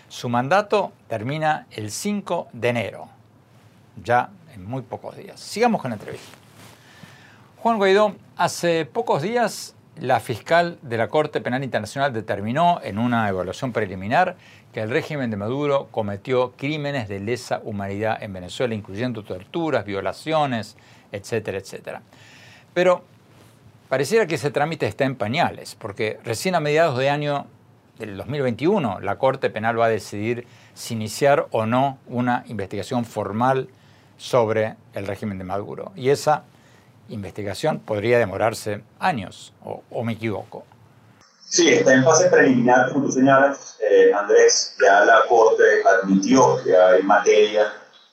Su 0.09 0.31
mandato 0.31 0.95
termina 1.07 1.67
el 1.71 1.91
5 1.91 2.49
de 2.55 2.69
enero, 2.71 3.09
ya 4.03 4.31
en 4.55 4.65
muy 4.65 4.81
pocos 4.81 5.19
días. 5.19 5.39
Sigamos 5.39 5.83
con 5.83 5.91
la 5.91 5.97
entrevista. 5.97 6.35
Juan 7.59 7.77
Guaidó, 7.77 8.17
hace 8.39 8.87
pocos 8.87 9.21
días 9.21 9.75
la 9.97 10.19
fiscal 10.21 10.79
de 10.81 10.97
la 10.97 11.09
Corte 11.09 11.43
Penal 11.43 11.63
Internacional 11.63 12.11
determinó 12.11 12.81
en 12.83 12.99
una 12.99 13.29
evaluación 13.29 13.73
preliminar 13.73 14.37
que 14.73 14.81
el 14.81 14.91
régimen 14.91 15.31
de 15.31 15.37
Maduro 15.37 15.89
cometió 15.91 16.53
crímenes 16.53 17.09
de 17.09 17.21
lesa 17.21 17.61
humanidad 17.65 18.23
en 18.23 18.33
Venezuela, 18.33 18.75
incluyendo 18.75 19.23
torturas, 19.23 19.85
violaciones, 19.85 20.77
etcétera, 21.13 21.59
etcétera. 21.59 22.03
Pero 22.73 23.05
pareciera 23.89 24.27
que 24.27 24.37
ese 24.37 24.51
trámite 24.51 24.87
está 24.87 25.05
en 25.05 25.17
pañales, 25.17 25.75
porque 25.75 26.19
recién 26.25 26.55
a 26.55 26.61
mediados 26.61 26.99
de 26.99 27.11
año 27.11 27.47
del 27.99 28.17
2021 28.17 29.01
la 29.01 29.17
Corte 29.19 29.51
Penal 29.51 29.79
va 29.79 29.87
a 29.87 29.91
decidir 29.91 30.47
si 30.75 30.95
iniciar 30.95 31.47
o 31.51 31.67
no 31.67 31.99
una 32.07 32.45
investigación 32.49 33.05
formal 33.05 33.69
sobre 34.17 34.77
el 34.95 35.07
régimen 35.07 35.37
de 35.37 35.45
Maduro. 35.45 35.93
Y 35.97 36.09
esa 36.09 36.45
investigación 37.09 37.81
podría 37.81 38.19
demorarse 38.19 38.83
años, 38.99 39.53
o, 39.65 40.05
me 40.05 40.13
equivoco. 40.13 40.65
Sí, 41.53 41.69
está 41.69 41.93
en 41.93 42.03
fase 42.03 42.31
preliminar, 42.31 42.91
como 42.91 43.05
tú 43.05 43.13
señalas, 43.13 43.77
eh, 43.79 44.11
Andrés. 44.15 44.75
Ya 44.81 45.05
la 45.05 45.27
Corte 45.29 45.63
admitió 45.85 46.57
que 46.65 46.75
hay 46.75 47.03
materia 47.03 47.71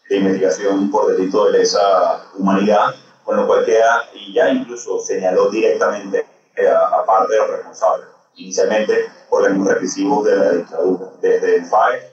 de 0.09 0.17
investigación 0.17 0.91
por 0.91 1.15
delito 1.15 1.45
de 1.45 1.59
lesa 1.59 2.21
humanidad, 2.37 2.93
con 3.23 3.37
lo 3.37 3.47
cual 3.47 3.63
queda, 3.63 4.09
y 4.13 4.33
ya 4.33 4.49
incluso 4.49 4.99
señaló 4.99 5.49
directamente 5.49 6.25
a, 6.69 7.05
parte 7.05 7.31
de 7.31 7.39
los 7.39 7.49
responsables. 7.51 8.07
Inicialmente, 8.35 9.09
organismos 9.29 9.69
represivos 9.69 10.25
de 10.25 10.35
la 10.35 10.51
dictadura. 10.51 11.05
Desde 11.21 11.55
el 11.55 11.65
FAE, 11.65 12.11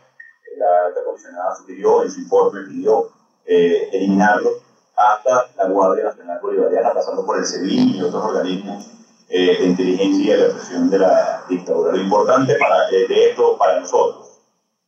la 0.59 0.87
alta 0.87 1.01
comisionada 1.05 1.57
sugirió 1.57 2.05
en 2.05 2.11
su 2.13 2.21
informe, 2.21 2.61
pidió 2.69 3.11
eh, 3.47 3.89
eliminarlo, 3.93 4.51
hasta 4.95 5.49
la 5.57 5.69
Guardia 5.71 6.05
Nacional 6.05 6.39
Bolivariana, 6.41 6.95
pasando 6.95 7.27
por 7.27 7.37
el 7.37 7.45
CEBIN 7.45 7.97
y 7.97 8.03
otros 8.03 8.25
organismos 8.25 8.97
eh, 9.29 9.59
de 9.59 9.67
inteligencia 9.67 10.25
y 10.25 10.29
de 10.29 10.47
represión 10.47 10.91
de 10.91 10.99
la 10.99 11.45
dictadura. 11.49 11.93
Lo 11.93 11.99
importante 12.01 12.55
para, 12.57 12.89
de 12.89 13.31
esto 13.31 13.57
para 13.59 13.81
nosotros 13.81 14.41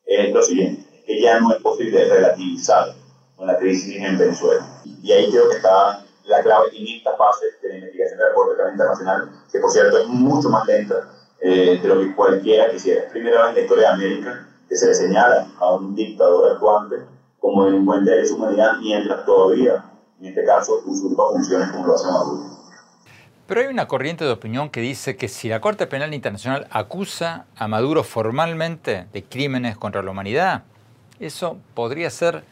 es 0.06 0.32
lo 0.32 0.42
siguiente, 0.42 1.02
que 1.06 1.20
ya 1.20 1.40
no 1.40 1.52
es 1.52 1.60
posible 1.62 2.04
relativizar 2.08 2.94
con 3.36 3.46
la 3.46 3.56
crisis 3.58 3.96
en 3.96 4.18
Venezuela. 4.18 4.66
Y 5.02 5.12
ahí 5.12 5.30
creo 5.30 5.48
que 5.48 5.56
está 5.56 6.04
la 6.24 6.42
clave 6.42 6.68
en 6.76 6.86
esta 6.96 7.16
fase 7.16 7.46
de 7.62 7.68
la 7.68 7.74
investigación 7.76 8.18
de 8.18 8.24
la 8.24 8.34
Corte 8.34 8.56
Penal 8.56 8.72
Internacional, 8.72 9.30
que 9.50 9.58
por 9.60 9.70
cierto 9.70 9.98
es 9.98 10.06
mucho 10.06 10.48
más 10.50 10.66
lenta 10.66 11.08
eh, 11.40 11.78
de 11.80 11.88
lo 11.88 12.00
que 12.00 12.14
cualquiera 12.14 12.70
quisiera. 12.70 13.04
Es 13.04 13.10
primera 13.10 13.42
vez 13.42 13.50
en 13.50 13.54
la 13.54 13.60
historia 13.62 13.88
de 13.88 13.94
América 13.94 14.48
que 14.68 14.76
se 14.76 14.86
le 14.86 14.94
señala 14.94 15.46
a 15.58 15.74
un 15.74 15.94
dictador 15.94 16.52
actuante 16.52 16.96
como 17.40 17.64
delincuente 17.64 18.10
de 18.10 18.26
su 18.26 18.36
humanidad 18.36 18.72
mientras 18.80 19.24
todavía 19.24 19.84
en 20.20 20.26
este 20.26 20.44
caso, 20.44 20.82
usurpa 20.84 21.28
funciones 21.30 21.70
como 21.70 21.86
lo 21.86 21.94
hace 21.94 22.06
Maduro. 22.06 22.57
Pero 23.48 23.62
hay 23.62 23.68
una 23.68 23.88
corriente 23.88 24.26
de 24.26 24.30
opinión 24.30 24.68
que 24.68 24.82
dice 24.82 25.16
que 25.16 25.26
si 25.26 25.48
la 25.48 25.62
Corte 25.62 25.86
Penal 25.86 26.12
Internacional 26.12 26.66
acusa 26.70 27.46
a 27.56 27.66
Maduro 27.66 28.04
formalmente 28.04 29.06
de 29.10 29.24
crímenes 29.24 29.78
contra 29.78 30.02
la 30.02 30.10
humanidad, 30.10 30.64
eso 31.18 31.58
podría 31.72 32.10
ser 32.10 32.44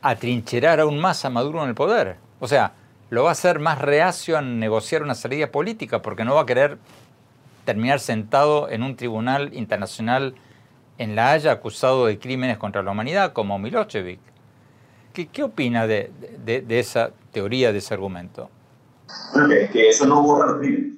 atrincherar 0.00 0.80
aún 0.80 0.98
más 0.98 1.26
a 1.26 1.30
Maduro 1.30 1.62
en 1.62 1.68
el 1.68 1.74
poder. 1.74 2.16
O 2.40 2.48
sea, 2.48 2.72
lo 3.10 3.24
va 3.24 3.28
a 3.28 3.32
hacer 3.32 3.58
más 3.58 3.78
reacio 3.78 4.38
a 4.38 4.40
negociar 4.40 5.02
una 5.02 5.14
salida 5.14 5.48
política 5.48 6.00
porque 6.00 6.24
no 6.24 6.34
va 6.34 6.40
a 6.40 6.46
querer 6.46 6.78
terminar 7.66 8.00
sentado 8.00 8.70
en 8.70 8.82
un 8.82 8.96
tribunal 8.96 9.52
internacional 9.52 10.36
en 10.96 11.16
La 11.16 11.32
Haya 11.32 11.52
acusado 11.52 12.06
de 12.06 12.18
crímenes 12.18 12.56
contra 12.56 12.82
la 12.82 12.92
humanidad 12.92 13.34
como 13.34 13.58
Milosevic. 13.58 14.20
¿Qué, 15.12 15.42
opina 15.42 15.86
de, 15.86 16.10
esa 16.70 17.10
teoría, 17.30 17.72
de 17.72 17.78
ese 17.78 17.92
argumento? 17.92 18.48
Bueno, 19.32 19.48
que, 19.48 19.68
que 19.70 19.88
eso 19.88 20.06
no 20.06 20.22
borra 20.22 20.52
los 20.52 20.58
crímenes. 20.58 20.94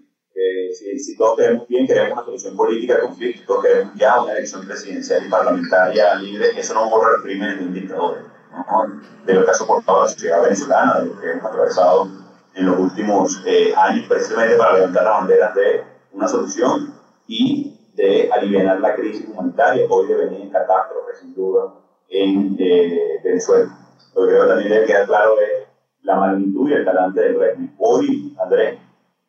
Si, 0.79 0.99
si, 0.99 1.17
todos 1.17 1.39
queremos 1.39 1.67
bien, 1.69 1.87
queremos 1.87 2.13
una 2.13 2.25
solución 2.25 2.57
política 2.57 2.97
de 2.97 3.01
conflicto, 3.01 3.63
queremos 3.63 3.95
ya 3.95 4.23
una 4.23 4.33
elección 4.33 4.67
presidencial 4.67 5.27
y 5.27 5.31
parlamentaria 5.31 6.15
libre, 6.17 6.51
eso 6.55 6.75
no 6.75 6.91
borra 6.91 7.13
los 7.13 7.23
crímenes 7.23 7.59
de 7.59 7.65
un 7.65 7.73
dictador. 7.73 8.19
¿no? 8.53 9.01
De 9.25 9.35
lo 9.35 9.45
que 9.45 9.51
ha 9.51 9.55
soportado 9.55 10.03
la 10.03 10.09
sociedad 10.09 10.43
venezolana, 10.43 11.01
de 11.01 11.07
lo 11.07 11.21
que 11.21 11.31
hemos 11.31 11.45
atravesado 11.47 12.09
en 12.55 12.67
los 12.67 12.79
últimos 12.79 13.43
eh, 13.47 13.75
años, 13.77 14.07
precisamente 14.09 14.57
para 14.57 14.75
levantar 14.75 15.05
las 15.05 15.13
banderas 15.21 15.55
de 15.55 15.85
una 16.13 16.29
solución 16.29 16.95
y 17.27 17.77
de 17.95 18.31
aliviar 18.33 18.81
la 18.81 18.95
crisis 18.95 19.27
humanitaria, 19.29 19.87
hoy 19.89 20.09
de 20.09 20.15
venir 20.15 20.41
en 20.43 20.51
catástrofe, 20.51 21.15
sin 21.21 21.35
duda, 21.35 21.75
en 22.09 22.57
eh, 22.59 23.21
Venezuela. 23.23 23.71
Lo 24.15 24.23
que 24.23 24.29
creo 24.29 24.49
también 24.49 24.71
debe 24.71 24.87
quedar 24.87 25.07
claro 25.07 25.35
es 25.41 25.66
la 26.07 26.15
magnitud 26.15 26.71
y 26.71 26.73
el 26.73 26.85
talante 26.85 27.21
del 27.21 27.39
régimen. 27.39 27.75
Hoy, 27.79 28.35
Andrés, 28.41 28.79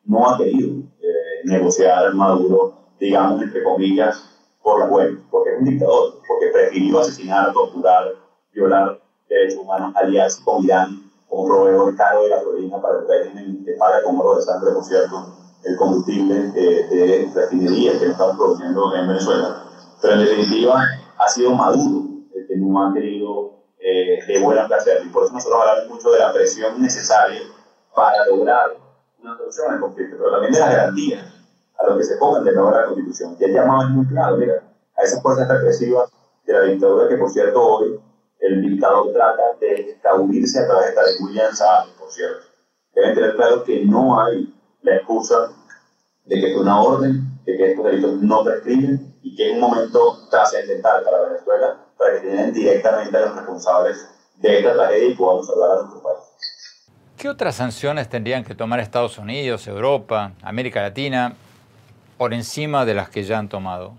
no 0.04 0.30
ha 0.30 0.38
querido 0.38 0.84
eh, 1.00 1.40
negociar 1.44 2.14
Maduro, 2.14 2.74
digamos, 3.00 3.42
entre 3.42 3.64
comillas, 3.64 4.24
por 4.62 4.78
la 4.78 4.86
web, 4.86 5.18
porque 5.30 5.50
es 5.50 5.58
un 5.58 5.64
dictador, 5.64 6.14
porque 6.26 6.46
prefirió 6.52 7.00
asesinar, 7.00 7.52
torturar, 7.52 8.14
violar 8.52 9.00
derechos 9.28 9.58
humanos, 9.60 9.92
aliarse 9.96 10.42
con 10.44 10.64
Irán 10.64 11.02
como 11.28 11.46
proveedor 11.46 11.94
caro 11.96 12.22
de 12.22 12.30
gasolina 12.30 12.80
para 12.80 13.00
el 13.00 13.08
régimen 13.08 13.64
que 13.64 13.72
paga 13.72 14.02
con 14.02 14.18
oro 14.18 14.36
de 14.36 14.42
sangre, 14.42 14.70
por 14.72 14.84
cierto, 14.84 15.34
el 15.64 15.76
combustible 15.76 16.34
de, 16.52 16.86
de 16.88 17.30
refinerías 17.34 17.98
que 17.98 18.06
estamos 18.06 18.36
produciendo 18.36 18.94
en 18.94 19.08
Venezuela. 19.08 19.64
Pero 20.00 20.14
en 20.14 20.20
definitiva, 20.20 20.80
ha 21.18 21.28
sido 21.28 21.54
Maduro 21.54 22.06
el 22.34 22.46
que 22.46 22.56
no 22.56 22.86
ha 22.86 22.94
querido 22.94 23.57
eh, 23.80 24.24
de 24.26 24.40
buena 24.40 24.66
placer. 24.66 25.02
Y 25.04 25.08
por 25.08 25.24
eso 25.24 25.32
nosotros 25.32 25.60
hablamos 25.60 25.88
mucho 25.88 26.10
de 26.10 26.18
la 26.18 26.32
presión 26.32 26.80
necesaria 26.80 27.40
para 27.94 28.26
lograr 28.26 28.76
una 29.20 29.36
solución 29.36 29.72
al 29.72 29.80
conflicto, 29.80 30.16
pero 30.18 30.30
también 30.32 30.52
de 30.52 30.60
las 30.60 30.70
garantías 30.70 31.24
a 31.78 31.86
lo 31.86 31.96
que 31.96 32.04
se 32.04 32.16
pongan 32.16 32.44
de 32.44 32.52
nuevo 32.52 32.70
la 32.70 32.86
Constitución. 32.86 33.36
Y 33.38 33.44
el 33.44 33.52
llamado 33.52 33.82
es 33.82 33.88
muy 33.90 34.06
claro, 34.06 34.36
mira, 34.36 34.62
a 34.96 35.02
esas 35.02 35.22
fuerzas 35.22 35.48
represivas 35.48 36.10
de 36.44 36.52
la 36.52 36.62
dictadura 36.62 37.08
que, 37.08 37.16
por 37.16 37.30
cierto, 37.30 37.62
hoy 37.62 38.00
el 38.40 38.62
dictador 38.62 39.12
trata 39.12 39.42
de 39.60 39.90
escabullirse 39.90 40.60
a 40.60 40.66
través 40.66 40.94
de 40.94 41.24
William 41.24 41.50
por 41.98 42.10
cierto. 42.10 42.46
Deben 42.94 43.14
tener 43.14 43.36
claro 43.36 43.64
que 43.64 43.84
no 43.84 44.20
hay 44.20 44.54
la 44.82 44.96
excusa 44.96 45.50
de 46.24 46.40
que 46.40 46.52
fue 46.52 46.62
una 46.62 46.80
orden, 46.80 47.22
de 47.44 47.56
que 47.56 47.70
estos 47.70 47.84
delitos 47.84 48.14
no 48.22 48.44
prescriben 48.44 49.14
y 49.22 49.36
que 49.36 49.50
es 49.50 49.54
un 49.54 49.60
momento 49.60 50.28
trascendental 50.30 51.04
para 51.04 51.22
Venezuela 51.22 51.87
para 51.98 52.14
que 52.14 52.20
tienen 52.28 52.52
directamente 52.52 53.16
a 53.16 53.20
los 53.20 53.36
responsables 53.36 54.08
de 54.36 54.58
esta 54.58 54.74
tragedia 54.74 55.08
y 55.08 55.14
podamos 55.14 55.46
salvar 55.46 55.70
a 55.70 55.74
nuestro 55.82 56.02
país. 56.02 56.18
¿Qué 57.16 57.28
otras 57.28 57.56
sanciones 57.56 58.08
tendrían 58.08 58.44
que 58.44 58.54
tomar 58.54 58.78
Estados 58.78 59.18
Unidos, 59.18 59.66
Europa, 59.66 60.32
América 60.42 60.82
Latina 60.82 61.34
por 62.16 62.32
encima 62.32 62.84
de 62.84 62.94
las 62.94 63.10
que 63.10 63.24
ya 63.24 63.38
han 63.38 63.48
tomado? 63.48 63.94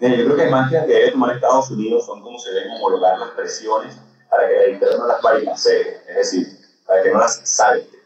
Yo 0.00 0.08
creo 0.08 0.36
que 0.36 0.48
más 0.48 0.70
que 0.70 0.76
las 0.76 0.86
que 0.86 0.92
debe 0.92 1.10
tomar 1.10 1.34
Estados 1.34 1.70
Unidos 1.70 2.06
son 2.06 2.22
como 2.22 2.38
se 2.38 2.50
deben 2.50 2.70
homologar 2.72 3.18
las 3.18 3.30
presiones 3.30 4.00
para 4.30 4.48
que 4.48 4.54
la 4.54 4.62
dictadura 4.64 4.98
no 4.98 5.06
las 5.08 5.22
bailacee, 5.22 5.96
es 6.08 6.16
decir, 6.16 6.46
para 6.86 7.02
que 7.02 7.10
no 7.10 7.18
las 7.18 7.40
salte. 7.44 7.98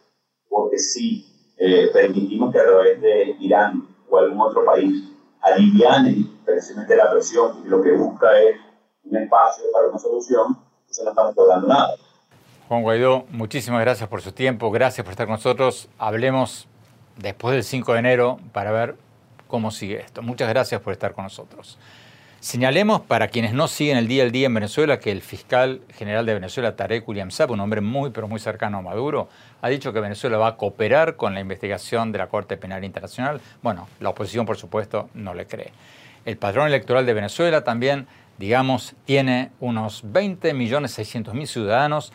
Porque 0.49 0.79
si 0.79 1.53
eh, 1.59 1.91
permitimos 1.93 2.53
que 2.53 2.61
a 2.61 2.65
través 2.65 3.01
de 3.01 3.37
Irán 3.41 3.87
o 4.09 4.19
algún 4.19 4.41
otro 4.41 4.65
país 4.65 5.05
alivianen 5.43 6.41
precisamente 6.45 6.97
la 6.97 7.11
presión 7.11 7.63
y 7.65 7.69
lo 7.69 7.83
que 7.83 7.93
busca 7.93 8.27
es 8.41 8.57
un 9.05 9.17
espacio 9.17 9.65
para 9.73 9.89
una 9.89 9.99
solución, 9.99 10.59
entonces 10.81 11.05
no 11.05 11.11
estamos 11.11 11.37
logrando 11.37 11.69
nada. 11.69 11.95
Juan 12.69 12.83
Guaidó, 12.83 13.27
muchísimas 13.31 13.81
gracias 13.81 14.09
por 14.09 14.23
su 14.23 14.33
tiempo, 14.33 14.71
gracias 14.71 15.05
por 15.05 15.13
estar 15.13 15.27
con 15.27 15.35
nosotros. 15.35 15.89
Hablemos 15.99 16.69
después 17.17 17.55
del 17.55 17.65
5 17.65 17.93
de 17.93 17.99
enero 17.99 18.41
para 18.53 18.73
ver 18.73 18.97
cómo 19.47 19.71
sigue 19.71 20.01
esto. 20.01 20.23
Muchas 20.23 20.49
gracias 20.49 20.81
por 20.81 20.93
estar 20.93 21.13
con 21.13 21.25
nosotros. 21.25 21.79
Señalemos 22.41 23.03
para 23.03 23.29
quienes 23.29 23.53
no 23.53 23.69
siguen 23.69 23.99
el 23.99 24.09
día 24.09 24.25
al 24.25 24.33
día 24.33 24.47
en 24.47 24.55
Venezuela 24.55 24.99
que 24.99 25.13
el 25.13 25.23
fiscal 25.23 25.83
general 25.91 26.27
de 26.27 26.35
Venezuela, 26.35 26.75
Tarek 26.75 27.07
William 27.09 27.31
Saab, 27.31 27.53
un 27.53 27.61
hombre 27.61 27.81
muy 27.81 28.11
pero 28.11 28.27
muy 28.27 28.41
cercano 28.41 28.79
a 28.79 28.83
Maduro, 28.83 29.29
ha 29.61 29.69
dicho 29.69 29.93
que 29.93 30.01
Venezuela 30.01 30.39
va 30.39 30.49
a 30.49 30.57
cooperar 30.57 31.15
con 31.15 31.35
la 31.35 31.41
investigación 31.41 32.11
de 32.11 32.19
la 32.19 32.27
Corte 32.27 32.57
Penal 32.57 32.83
Internacional. 32.83 33.41
Bueno, 33.63 33.87
la 34.01 34.09
oposición 34.09 34.45
por 34.45 34.57
supuesto 34.57 35.09
no 35.15 35.35
le 35.35 35.47
cree. 35.47 35.73
El 36.25 36.37
padrón 36.37 36.67
electoral 36.67 37.07
de 37.07 37.15
Venezuela 37.15 37.63
también 37.63 38.09
digamos, 38.39 38.95
tiene 39.05 39.51
unos 39.61 40.05
20.600.000 40.05 41.47
ciudadanos 41.47 42.13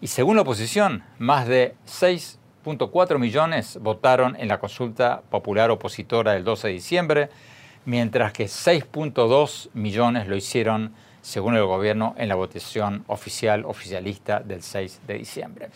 y 0.00 0.06
según 0.06 0.36
la 0.36 0.42
oposición, 0.42 1.02
más 1.18 1.48
de 1.48 1.74
6.4 1.86 3.18
millones 3.18 3.78
votaron 3.80 4.36
en 4.36 4.48
la 4.48 4.60
consulta 4.60 5.22
popular 5.28 5.70
opositora 5.70 6.32
del 6.32 6.44
12 6.44 6.68
de 6.68 6.74
diciembre, 6.74 7.30
mientras 7.84 8.32
que 8.32 8.44
6.2 8.44 9.70
millones 9.74 10.28
lo 10.28 10.36
hicieron, 10.36 10.94
según 11.20 11.56
el 11.56 11.64
gobierno, 11.64 12.14
en 12.16 12.28
la 12.28 12.36
votación 12.36 13.04
oficial, 13.08 13.64
oficialista 13.64 14.40
del 14.40 14.62
6 14.62 15.00
de 15.06 15.14
diciembre. 15.14 15.68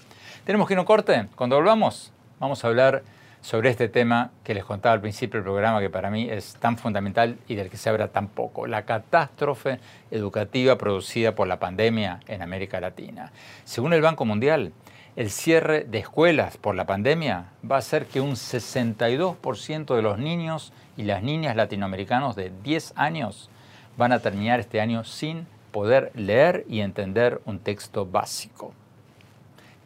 Tenemos 0.45 0.69
que 0.69 0.75
ir 0.75 0.79
a 0.79 0.83
un 0.83 0.87
corte. 0.87 1.29
Cuando 1.35 1.57
volvamos, 1.57 2.13
vamos 2.39 2.65
a 2.65 2.69
hablar 2.69 3.03
sobre 3.43 3.71
este 3.71 3.89
tema 3.89 4.31
que 4.45 4.55
les 4.55 4.65
contaba 4.65 4.95
al 4.95 5.01
principio 5.01 5.39
del 5.39 5.45
programa, 5.45 5.81
que 5.81 5.91
para 5.91 6.11
mí 6.11 6.31
es 6.31 6.55
tan 6.55 6.79
fundamental 6.79 7.37
y 7.49 7.57
del 7.57 7.69
que 7.69 7.77
se 7.77 7.91
habla 7.91 8.09
tan 8.09 8.29
poco, 8.29 8.69
la 8.69 8.85
catástrofe 8.85 9.81
educativa 10.13 10.79
producida 10.79 11.35
por 11.35 11.49
la 11.49 11.59
pandemia 11.59 12.21
en 12.29 12.41
América 12.41 12.81
Latina. 12.81 13.33
Según 13.65 13.93
el 13.93 14.01
Banco 14.01 14.25
Mundial, 14.25 14.73
el 15.17 15.29
cierre 15.29 15.85
de 15.85 15.99
escuelas 15.99 16.57
por 16.57 16.77
la 16.77 16.87
pandemia 16.87 17.47
va 17.69 17.77
a 17.77 17.81
hacer 17.81 18.07
que 18.07 18.21
un 18.21 18.33
62% 18.33 19.95
de 19.95 20.03
los 20.03 20.19
niños 20.19 20.73
y 20.97 21.03
las 21.03 21.23
niñas 21.23 21.57
latinoamericanos 21.57 22.37
de 22.37 22.53
10 22.63 22.95
años 22.97 23.51
van 23.99 24.13
a 24.13 24.21
terminar 24.21 24.61
este 24.61 24.81
año 24.81 25.05
sin 25.05 25.47
poder 25.73 26.13
leer 26.15 26.65
y 26.69 26.81
entender 26.81 27.41
un 27.45 27.59
texto 27.59 28.07
básico. 28.07 28.73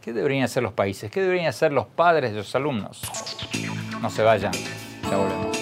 ¿Qué 0.07 0.13
deberían 0.13 0.45
hacer 0.45 0.63
los 0.63 0.73
países? 0.73 1.11
¿Qué 1.11 1.21
deberían 1.21 1.49
hacer 1.49 1.73
los 1.73 1.89
padres 1.89 2.31
de 2.31 2.37
los 2.37 2.55
alumnos? 2.55 3.03
No 4.01 4.09
se 4.09 4.23
vayan, 4.23 4.53
ya 5.03 5.17
volvemos. 5.17 5.59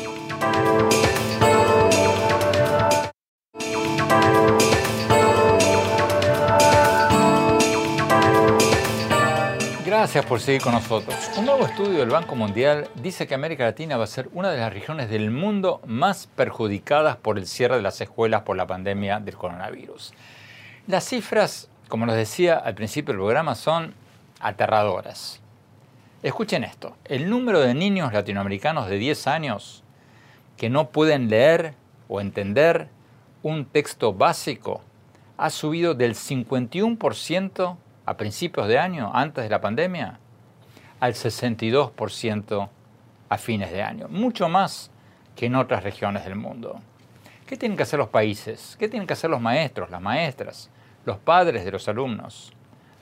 Gracias 9.87 10.27
por 10.27 10.41
seguir 10.41 10.61
con 10.61 10.75
nosotros. 10.75 11.17
Un 11.39 11.47
nuevo 11.47 11.65
estudio 11.65 12.01
del 12.01 12.11
Banco 12.11 12.37
Mundial 12.37 12.89
dice 12.97 13.27
que 13.27 13.35
América 13.35 13.65
Latina 13.65 13.97
va 13.97 14.05
a 14.05 14.07
ser 14.07 14.29
una 14.35 14.51
de 14.51 14.59
las 14.59 14.75
regiones 14.75 15.09
del 15.09 15.31
mundo 15.31 15.81
más 15.87 16.27
perjudicadas 16.27 17.17
por 17.17 17.39
el 17.39 17.47
cierre 17.47 17.77
de 17.77 17.83
las 17.83 17.99
escuelas 18.03 18.43
por 18.43 18.59
la 18.59 18.67
pandemia 18.67 19.21
del 19.21 19.37
coronavirus. 19.37 20.13
Las 20.87 21.09
cifras, 21.09 21.71
como 21.89 22.05
les 22.05 22.17
decía 22.17 22.57
al 22.57 22.75
principio 22.75 23.15
del 23.15 23.21
programa, 23.21 23.55
son 23.55 24.04
aterradoras. 24.41 25.41
Escuchen 26.23 26.65
esto, 26.65 26.97
el 27.05 27.29
número 27.29 27.61
de 27.61 27.75
niños 27.75 28.13
latinoamericanos 28.13 28.89
de 28.89 28.97
10 28.97 29.27
años 29.27 29.85
que 30.57 30.71
no 30.71 30.91
pueden 30.91 31.29
leer 31.29 31.75
o 32.09 32.21
entender 32.21 32.89
un 33.43 33.67
texto 33.67 34.15
básico 34.15 34.81
ha 35.37 35.51
subido 35.51 35.95
del 35.95 36.15
51% 36.15 37.77
a 38.07 38.17
principios 38.17 38.69
de 38.69 38.79
año, 38.79 39.11
antes 39.13 39.45
de 39.45 39.51
la 39.51 39.61
pandemia, 39.61 40.19
al 41.01 41.13
62% 41.13 42.69
a 43.29 43.39
fines 43.39 43.71
de 43.71 43.83
año, 43.83 44.09
mucho 44.09 44.49
más 44.49 44.91
que 45.37 45.47
en 45.47 45.57
otras 45.57 45.83
regiones 45.83 46.25
del 46.25 46.37
mundo. 46.37 46.81
¿Qué 47.47 47.59
tienen 47.59 47.77
que 47.77 47.83
hacer 47.83 47.99
los 47.99 48.09
países? 48.09 48.77
¿Qué 48.79 48.89
tienen 48.89 49.07
que 49.07 49.13
hacer 49.13 49.29
los 49.29 49.41
maestros, 49.41 49.91
las 49.91 50.01
maestras, 50.01 50.71
los 51.05 51.19
padres 51.19 51.67
de 51.67 51.73
los 51.73 51.87
alumnos? 51.89 52.54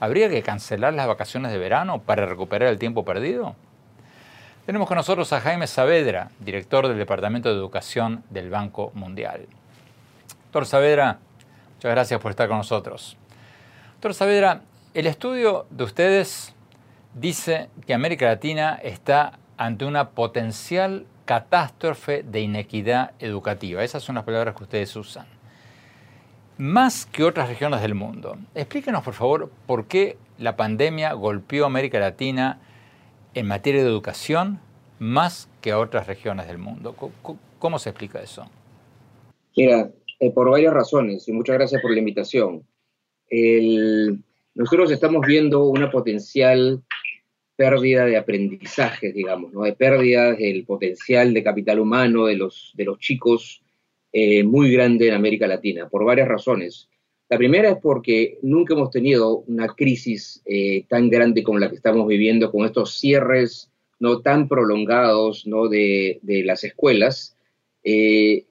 ¿Habría 0.03 0.27
que 0.27 0.43
cancelar 0.43 0.93
las 0.93 1.07
vacaciones 1.07 1.53
de 1.53 1.57
verano 1.57 2.01
para 2.01 2.25
recuperar 2.25 2.67
el 2.67 2.77
tiempo 2.77 3.05
perdido? 3.05 3.55
Tenemos 4.65 4.85
con 4.85 4.97
nosotros 4.97 5.31
a 5.31 5.39
Jaime 5.39 5.65
Saavedra, 5.65 6.29
director 6.41 6.89
del 6.89 6.97
Departamento 6.97 7.47
de 7.47 7.55
Educación 7.55 8.21
del 8.29 8.49
Banco 8.49 8.91
Mundial. 8.95 9.47
Doctor 10.47 10.65
Saavedra, 10.65 11.19
muchas 11.75 11.91
gracias 11.91 12.19
por 12.19 12.31
estar 12.31 12.49
con 12.49 12.57
nosotros. 12.57 13.15
Doctor 13.93 14.13
Saavedra, 14.13 14.63
el 14.93 15.07
estudio 15.07 15.67
de 15.69 15.85
ustedes 15.85 16.53
dice 17.13 17.69
que 17.87 17.93
América 17.93 18.25
Latina 18.25 18.77
está 18.83 19.39
ante 19.55 19.85
una 19.85 20.09
potencial 20.09 21.05
catástrofe 21.23 22.23
de 22.23 22.41
inequidad 22.41 23.11
educativa. 23.19 23.81
Esas 23.85 24.03
son 24.03 24.15
las 24.15 24.25
palabras 24.25 24.53
que 24.53 24.63
ustedes 24.63 24.93
usan. 24.97 25.27
Más 26.57 27.05
que 27.05 27.23
otras 27.23 27.49
regiones 27.49 27.81
del 27.81 27.95
mundo. 27.95 28.37
Explíquenos, 28.53 29.03
por 29.03 29.13
favor, 29.13 29.51
por 29.65 29.87
qué 29.87 30.17
la 30.37 30.55
pandemia 30.55 31.13
golpeó 31.13 31.63
a 31.63 31.67
América 31.67 31.99
Latina 31.99 32.59
en 33.33 33.47
materia 33.47 33.81
de 33.81 33.89
educación 33.89 34.59
más 34.99 35.49
que 35.61 35.71
a 35.71 35.79
otras 35.79 36.07
regiones 36.07 36.47
del 36.47 36.59
mundo. 36.59 36.95
¿Cómo, 37.59 37.79
se 37.79 37.89
explica 37.89 38.21
eso? 38.21 38.49
Mira, 39.55 39.89
eh, 40.19 40.31
por 40.31 40.49
varias 40.49 40.73
razones, 40.73 41.27
y 41.27 41.31
muchas 41.31 41.55
gracias 41.55 41.81
por 41.81 41.91
la 41.91 41.99
invitación. 41.99 42.63
Nosotros 44.55 44.91
estamos 44.91 45.25
viendo 45.25 45.65
una 45.65 45.89
potencial 45.89 46.83
pérdida 47.55 48.05
de 48.05 48.17
aprendizaje, 48.17 49.11
digamos, 49.11 49.51
¿no? 49.53 49.63
de 49.63 49.73
pérdida 49.73 50.33
del 50.33 50.65
potencial 50.65 51.33
de 51.33 51.43
capital 51.43 51.79
humano 51.79 52.25
de 52.25 52.35
los, 52.35 52.73
de 52.75 52.85
los 52.85 52.99
chicos 52.99 53.62
eh, 54.13 54.43
muy 54.43 54.71
grande 54.71 55.09
en 55.09 55.15
América 55.15 55.47
Latina, 55.47 55.89
por 55.89 56.05
varias 56.05 56.27
razones. 56.27 56.87
La 57.29 57.37
primera 57.37 57.69
es 57.71 57.77
porque 57.81 58.37
nunca 58.41 58.73
hemos 58.73 58.91
tenido 58.91 59.39
una 59.47 59.67
crisis 59.67 60.41
eh, 60.45 60.85
tan 60.87 61.09
grande 61.09 61.43
como 61.43 61.59
la 61.59 61.69
que 61.69 61.75
estamos 61.75 62.07
viviendo, 62.07 62.51
con 62.51 62.65
estos 62.65 62.97
cierres 62.99 63.69
no 63.99 64.21
tan 64.21 64.47
prolongados 64.47 65.47
¿no? 65.47 65.67
De, 65.67 66.19
de 66.21 66.43
las 66.43 66.63
escuelas, 66.63 67.35
eh, 67.83 68.45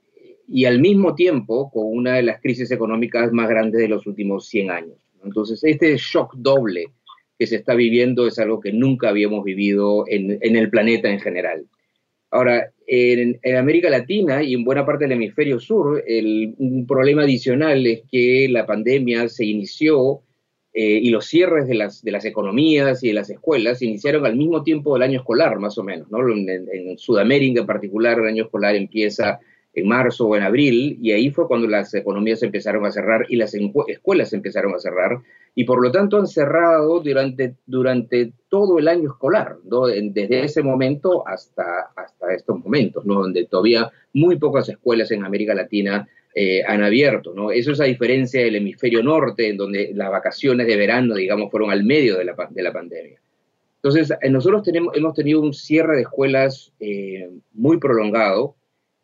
y 0.49 0.67
al 0.67 0.81
mismo 0.81 1.15
tiempo 1.15 1.71
con 1.71 1.87
una 1.87 2.15
de 2.15 2.23
las 2.23 2.41
crisis 2.41 2.71
económicas 2.71 3.33
más 3.33 3.49
grandes 3.49 3.81
de 3.81 3.89
los 3.89 4.07
últimos 4.07 4.47
100 4.49 4.71
años. 4.71 4.99
Entonces, 5.25 5.63
este 5.65 5.97
shock 5.97 6.35
doble 6.37 6.87
que 7.39 7.47
se 7.47 7.57
está 7.57 7.75
viviendo 7.75 8.27
es 8.27 8.39
algo 8.39 8.61
que 8.61 8.73
nunca 8.73 9.09
habíamos 9.09 9.45
vivido 9.45 10.05
en, 10.09 10.39
el 10.43 10.71
planeta 10.71 11.09
en 11.09 11.21
general. 11.21 11.65
Ahora, 12.33 12.73
en, 12.87 13.39
América 13.57 13.91
Latina 13.91 14.43
y 14.43 14.55
en 14.55 14.65
buena 14.65 14.87
parte 14.87 15.05
del 15.05 15.13
hemisferio 15.13 15.61
sur, 15.61 16.03
el, 16.07 16.55
un 16.57 16.87
problema 16.87 17.23
adicional 17.23 17.87
es 17.87 18.03
que 18.11 18.49
la 18.51 18.65
pandemia 18.65 19.29
se 19.29 19.45
inició 19.45 20.23
eh, 20.73 20.99
y 21.03 21.11
los 21.11 21.27
cierres 21.27 21.69
de 21.69 21.75
las, 21.75 22.03
de 22.03 22.11
las 22.11 22.25
economías 22.25 23.05
y 23.05 23.09
de 23.09 23.15
las 23.15 23.29
escuelas 23.29 23.81
se 23.81 23.85
iniciaron 23.85 24.25
al 24.25 24.37
mismo 24.37 24.63
tiempo 24.63 24.95
del 24.95 25.03
año 25.03 25.21
escolar, 25.21 25.59
más 25.59 25.77
o 25.77 25.85
menos. 25.85 26.11
¿no? 26.11 26.27
En, 26.27 26.49
en 26.49 26.97
Sudamérica 26.97 27.61
en 27.61 27.67
particular, 27.67 28.19
el 28.19 28.29
año 28.29 28.45
escolar 28.45 28.77
empieza 28.77 29.39
en 29.75 29.89
marzo 29.89 30.27
o 30.27 30.37
en 30.37 30.43
abril, 30.43 30.99
y 31.01 31.13
ahí 31.13 31.31
fue 31.31 31.49
cuando 31.49 31.67
las 31.67 31.95
economías 31.95 32.43
empezaron 32.43 32.85
a 32.85 32.93
cerrar 32.93 33.25
y 33.29 33.37
las 33.37 33.55
escuelas 33.55 34.33
empezaron 34.33 34.75
a 34.75 34.79
cerrar, 34.79 35.21
y 35.55 35.65
por 35.65 35.83
lo 35.83 35.91
tanto 35.91 36.19
han 36.19 36.27
cerrado 36.27 37.01
durante, 37.01 37.55
durante 37.67 38.33
todo 38.49 38.79
el 38.79 38.89
año 38.89 39.11
escolar, 39.11 39.57
desde 39.65 40.45
ese 40.45 40.63
momento 40.63 41.27
hasta, 41.27 41.91
hasta 41.97 42.35
estos 42.35 42.59
momentos, 42.63 43.05
donde 43.05 43.47
todavía 43.47 43.91
muy 44.13 44.37
pocas 44.37 44.69
escuelas 44.69 45.11
en 45.11 45.25
América 45.25 45.55
Latina 45.55 46.07
eh, 46.35 46.63
han 46.67 46.83
abierto. 46.83 47.51
Eso 47.51 47.73
es 47.73 47.81
a 47.81 47.85
diferencia 47.85 48.43
del 48.43 48.57
hemisferio 48.57 49.03
norte, 49.03 49.49
en 49.49 49.57
donde 49.57 49.93
las 49.95 50.11
vacaciones 50.11 50.67
de 50.67 50.77
verano, 50.77 51.15
digamos, 51.15 51.51
fueron 51.51 51.71
al 51.71 51.85
medio 51.85 52.17
de 52.17 52.25
la, 52.25 52.35
de 52.51 52.63
la 52.63 52.73
pandemia. 52.73 53.21
Entonces, 53.77 54.17
eh, 54.21 54.31
nosotros 54.31 54.63
tenemos, 54.63 54.97
hemos 54.97 55.13
tenido 55.13 55.41
un 55.41 55.53
cierre 55.53 55.97
de 55.97 56.03
escuelas 56.03 56.73
eh, 56.81 57.29
muy 57.53 57.79
prolongado, 57.79 58.55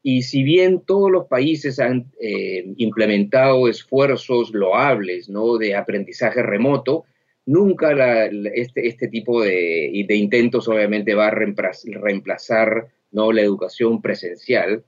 y 0.02 0.22
si 0.22 0.42
bien 0.42 0.82
todos 0.86 1.10
los 1.10 1.26
países 1.26 1.78
han 1.80 2.12
eh, 2.20 2.72
implementado 2.76 3.68
esfuerzos 3.68 4.52
loables 4.52 5.28
¿no? 5.28 5.58
de 5.58 5.74
aprendizaje 5.74 6.42
remoto, 6.42 7.04
nunca 7.46 8.26
este, 8.54 8.86
este, 8.86 9.08
tipo 9.08 9.42
de, 9.42 9.90
intentos 10.08 10.68
obviamente 10.68 11.14
va 11.14 11.28
a 11.28 11.30
reemplazar, 11.30 12.88
¿no? 13.10 13.32
la 13.32 13.42
educación 13.42 14.00
presencial. 14.00 14.84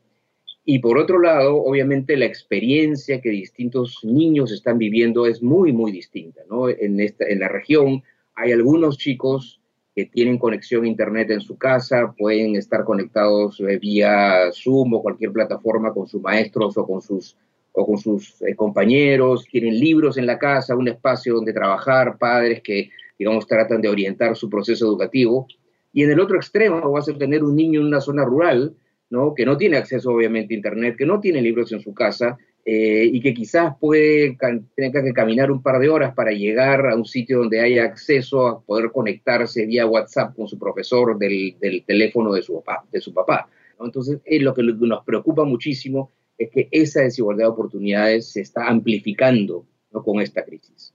Y 0.65 0.79
por 0.79 0.99
otro 0.99 1.19
lado, 1.19 1.57
obviamente 1.57 2.17
la 2.17 2.27
experiencia 2.27 3.21
que 3.21 3.31
distintos 3.31 3.99
niños 4.05 4.53
están 4.53 4.79
viviendo 4.79 5.27
es 5.27 5.43
muy, 5.43 5.73
muy 5.73 5.91
distinta. 5.91 6.43
¿no? 6.49 6.69
En, 6.69 7.01
esta, 7.01 7.27
en 7.27 7.41
la 7.41 7.49
región 7.49 8.03
hay 8.37 8.53
algunos 8.53 8.97
chicos 8.99 9.60
que 9.95 10.07
tienen 10.07 10.39
conexión 10.39 10.85
a 10.85 10.89
Internet 10.89 11.31
en 11.31 11.41
su 11.41 11.59
casa, 11.59 12.15
pueden 12.17 12.57
estar 12.57 12.85
conectados 12.85 13.61
eh, 13.61 13.79
vía 13.79 14.51
Zoom 14.53 14.95
o 14.95 15.03
cualquier 15.03 15.33
plataforma 15.33 15.93
con 15.93 16.07
sus 16.07 16.23
maestros 16.23 16.77
o 16.79 16.87
con 16.87 17.01
sus, 17.01 17.37
o 17.73 17.87
con 17.87 17.99
sus 17.99 18.41
eh, 18.43 18.55
compañeros, 18.55 19.47
tienen 19.51 19.79
libros 19.79 20.17
en 20.17 20.27
la 20.27 20.39
casa, 20.39 20.77
un 20.77 20.89
espacio 20.89 21.35
donde 21.35 21.53
trabajar, 21.53 22.19
padres 22.19 22.63
que, 22.63 22.91
digamos, 23.19 23.47
tratan 23.47 23.81
de 23.81 23.89
orientar 23.89 24.37
su 24.37 24.49
proceso 24.49 24.87
educativo. 24.87 25.47
Y 25.93 26.05
en 26.05 26.13
el 26.13 26.21
otro 26.21 26.37
extremo 26.37 26.93
vas 26.93 27.09
a 27.09 27.19
tener 27.19 27.43
un 27.43 27.57
niño 27.57 27.81
en 27.81 27.87
una 27.87 28.01
zona 28.01 28.25
rural, 28.25 28.77
¿no? 29.11 29.35
que 29.35 29.45
no 29.45 29.57
tiene 29.57 29.77
acceso 29.77 30.13
obviamente 30.13 30.55
a 30.55 30.57
Internet, 30.57 30.95
que 30.97 31.07
no 31.07 31.19
tiene 31.19 31.43
libros 31.43 31.73
en 31.73 31.81
su 31.81 31.93
casa 31.95 32.39
eh, 32.73 33.11
y 33.13 33.21
que 33.21 33.35
quizás 33.35 33.75
puede 33.81 34.39
tenga 34.77 35.03
que 35.03 35.13
caminar 35.13 35.51
un 35.51 35.61
par 35.61 35.81
de 35.81 35.89
horas 35.89 36.15
para 36.15 36.31
llegar 36.31 36.87
a 36.87 36.95
un 36.95 37.05
sitio 37.05 37.39
donde 37.39 37.61
haya 37.61 37.83
acceso 37.83 38.47
a 38.47 38.61
poder 38.61 38.93
conectarse 38.93 39.67
vía 39.67 39.87
WhatsApp 39.87 40.37
con 40.37 40.47
su 40.47 40.57
profesor 40.57 41.19
del, 41.19 41.57
teléfono 41.85 42.33
de 42.33 42.43
su 42.43 42.63
papá. 42.63 42.85
De 42.93 43.01
su 43.01 43.13
papá 43.13 43.49
Entonces, 43.81 44.21
es 44.25 44.41
lo 44.41 44.55
que 44.55 44.63
nos 44.63 45.05
preocupa 45.05 45.43
muchísimo 45.43 46.13
es 46.39 46.49
que 46.51 46.69
esa 46.71 47.01
desigualdad 47.01 47.47
de 47.47 47.51
oportunidades 47.51 48.31
se 48.31 48.43
está 48.43 48.69
amplificando 48.69 49.67
con 49.91 50.21
esta 50.21 50.45
crisis. 50.45 50.95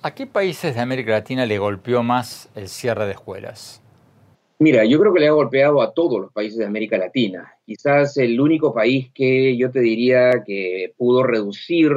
¿A 0.00 0.14
qué 0.14 0.28
países 0.28 0.76
de 0.76 0.80
América 0.80 1.10
Latina 1.10 1.44
le 1.44 1.58
golpeó 1.58 2.04
más 2.04 2.48
el 2.54 2.68
cierre 2.68 3.06
de 3.06 3.12
escuelas? 3.14 3.82
Mira, 4.58 4.84
yo 4.84 5.00
creo 5.00 5.12
que 5.12 5.20
le 5.20 5.28
ha 5.28 5.32
golpeado 5.32 5.82
a 5.82 5.92
todos 5.92 6.20
los 6.20 6.32
países 6.32 6.58
de 6.58 6.66
América 6.66 6.96
Latina. 6.96 7.52
Quizás 7.66 8.16
el 8.18 8.40
único 8.40 8.72
país 8.72 9.10
que 9.12 9.56
yo 9.56 9.70
te 9.70 9.80
diría 9.80 10.44
que 10.46 10.94
pudo 10.96 11.24
reducir 11.24 11.92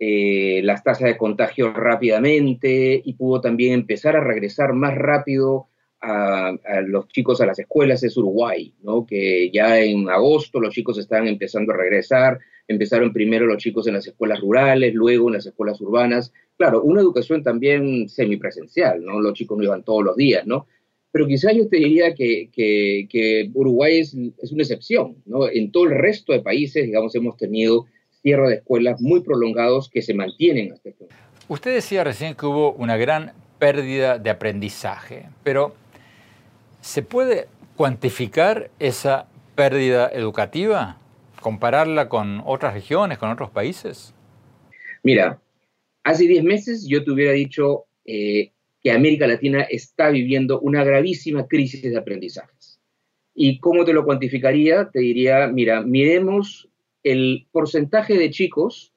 eh, 0.00 0.62
las 0.64 0.82
tasas 0.82 1.08
de 1.08 1.18
contagio 1.18 1.72
rápidamente 1.72 3.00
y 3.04 3.12
pudo 3.12 3.40
también 3.40 3.74
empezar 3.74 4.16
a 4.16 4.24
regresar 4.24 4.72
más 4.72 4.96
rápido 4.96 5.68
a, 6.00 6.52
los 6.84 7.06
chicos 7.08 7.40
a 7.40 7.46
las 7.46 7.58
escuelas 7.60 8.02
es 8.02 8.16
Uruguay, 8.16 8.74
¿no? 8.82 9.06
que 9.06 9.50
ya 9.52 9.78
en 9.78 10.08
agosto 10.08 10.58
los 10.58 10.74
chicos 10.74 10.98
estaban 10.98 11.28
empezando 11.28 11.72
a 11.72 11.76
regresar, 11.76 12.40
empezaron 12.66 13.12
primero 13.12 13.46
los 13.46 13.58
chicos 13.58 13.86
en 13.86 13.94
las 13.94 14.06
escuelas 14.06 14.40
rurales, 14.40 14.92
luego 14.94 15.28
en 15.28 15.34
las 15.34 15.46
escuelas 15.46 15.80
urbanas. 15.80 16.32
Claro, 16.56 16.82
una 16.82 17.00
educación 17.00 17.44
también 17.44 18.08
semipresencial, 18.08 19.04
¿no? 19.04 19.20
Los 19.20 19.34
chicos 19.34 19.56
no 19.56 19.64
iban 19.64 19.84
todos 19.84 20.02
los 20.02 20.16
días, 20.16 20.44
¿no? 20.46 20.66
Pero 21.12 21.26
quizá 21.26 21.52
yo 21.52 21.68
te 21.68 21.76
diría 21.76 22.14
que, 22.14 22.48
que, 22.52 23.50
Uruguay 23.52 23.98
es, 23.98 24.16
es, 24.42 24.50
una 24.50 24.62
excepción, 24.62 25.16
¿no? 25.26 25.48
En 25.48 25.70
todo 25.70 25.84
el 25.84 25.90
resto 25.90 26.32
de 26.32 26.40
países, 26.40 26.86
digamos, 26.86 27.14
hemos 27.14 27.36
tenido 27.36 27.86
cierre 28.22 28.48
de 28.48 28.54
escuelas 28.56 29.00
muy 29.00 29.20
prolongados 29.20 29.90
que 29.90 30.00
se 30.00 30.14
mantienen 30.14 30.72
hasta 30.72 30.88
este 30.88 31.04
momento. 31.04 31.22
Usted 31.48 31.74
decía 31.74 32.02
recién 32.02 32.34
que 32.34 32.46
hubo 32.46 32.72
una 32.72 32.96
gran 32.96 33.32
pérdida 33.58 34.18
de 34.18 34.30
aprendizaje, 34.30 35.28
pero 35.44 35.74
¿se 36.80 37.02
puede 37.02 37.46
cuantificar 37.76 38.70
esa 38.78 39.26
pérdida 39.54 40.08
educativa? 40.08 40.98
¿Compararla 41.40 42.08
con 42.08 42.42
otras 42.46 42.74
regiones, 42.74 43.18
con 43.18 43.30
otros 43.30 43.50
países? 43.50 44.14
Mira, 45.02 45.40
hace 46.04 46.26
10 46.26 46.44
meses 46.44 46.86
yo 46.88 47.04
te 47.04 47.10
hubiera 47.10 47.32
dicho 47.32 47.86
eh, 48.04 48.51
que 48.82 48.90
América 48.90 49.26
Latina 49.26 49.62
está 49.62 50.10
viviendo 50.10 50.60
una 50.60 50.84
gravísima 50.84 51.46
crisis 51.46 51.82
de 51.82 51.96
aprendizajes. 51.96 52.80
¿Y 53.34 53.60
cómo 53.60 53.84
te 53.84 53.92
lo 53.92 54.04
cuantificaría? 54.04 54.90
Te 54.90 55.00
diría, 55.00 55.46
mira, 55.46 55.82
miremos 55.82 56.68
el 57.02 57.46
porcentaje 57.50 58.18
de 58.18 58.30
chicos 58.30 58.92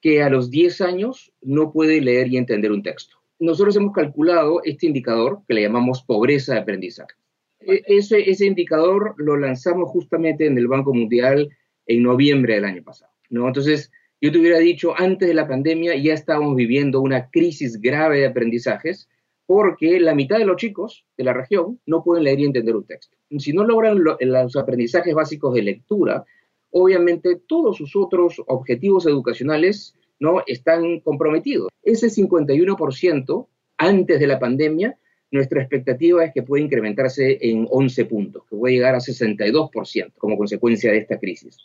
que 0.00 0.22
a 0.22 0.28
los 0.28 0.50
10 0.50 0.80
años 0.82 1.32
no 1.40 1.72
puede 1.72 2.00
leer 2.00 2.28
y 2.28 2.36
entender 2.36 2.70
un 2.70 2.82
texto. 2.82 3.16
Nosotros 3.38 3.74
hemos 3.76 3.92
calculado 3.92 4.62
este 4.62 4.86
indicador 4.86 5.40
que 5.48 5.54
le 5.54 5.62
llamamos 5.62 6.02
pobreza 6.02 6.54
de 6.54 6.60
aprendizaje. 6.60 7.14
E, 7.60 7.82
ese, 7.86 8.46
indicador 8.46 9.14
lo 9.16 9.36
lanzamos 9.36 9.88
justamente 9.90 10.46
en 10.46 10.58
el 10.58 10.68
Banco 10.68 10.92
Mundial 10.92 11.48
en 11.86 12.02
noviembre 12.02 12.54
del 12.54 12.64
año 12.64 12.82
pasado. 12.82 13.12
¿no? 13.30 13.46
Entonces, 13.46 13.90
yo 14.24 14.32
te 14.32 14.38
hubiera 14.38 14.58
dicho, 14.58 14.94
antes 14.96 15.28
de 15.28 15.34
la 15.34 15.46
pandemia 15.46 15.94
ya 15.96 16.14
estábamos 16.14 16.56
viviendo 16.56 17.02
una 17.02 17.28
crisis 17.28 17.78
grave 17.78 18.20
de 18.20 18.26
aprendizajes 18.26 19.06
porque 19.44 20.00
la 20.00 20.14
mitad 20.14 20.38
de 20.38 20.46
los 20.46 20.56
chicos 20.56 21.04
de 21.18 21.24
la 21.24 21.34
región 21.34 21.78
no 21.84 22.02
pueden 22.02 22.24
leer 22.24 22.40
y 22.40 22.46
entender 22.46 22.74
un 22.74 22.86
texto. 22.86 23.18
Si 23.36 23.52
no 23.52 23.64
logran 23.64 24.02
los 24.02 24.56
aprendizajes 24.56 25.14
básicos 25.14 25.52
de 25.52 25.60
lectura, 25.60 26.24
obviamente 26.70 27.38
todos 27.46 27.76
sus 27.76 27.94
otros 27.96 28.40
objetivos 28.46 29.04
educacionales 29.04 29.94
¿no? 30.18 30.42
están 30.46 31.00
comprometidos. 31.00 31.68
Ese 31.82 32.06
51% 32.06 33.46
antes 33.76 34.20
de 34.20 34.26
la 34.26 34.38
pandemia, 34.38 34.96
nuestra 35.32 35.60
expectativa 35.60 36.24
es 36.24 36.32
que 36.32 36.42
puede 36.42 36.62
incrementarse 36.62 37.36
en 37.42 37.68
11 37.70 38.06
puntos, 38.06 38.44
que 38.48 38.56
puede 38.56 38.72
llegar 38.72 38.94
a 38.94 39.00
62% 39.00 40.12
como 40.16 40.38
consecuencia 40.38 40.92
de 40.92 40.96
esta 40.96 41.18
crisis. 41.18 41.58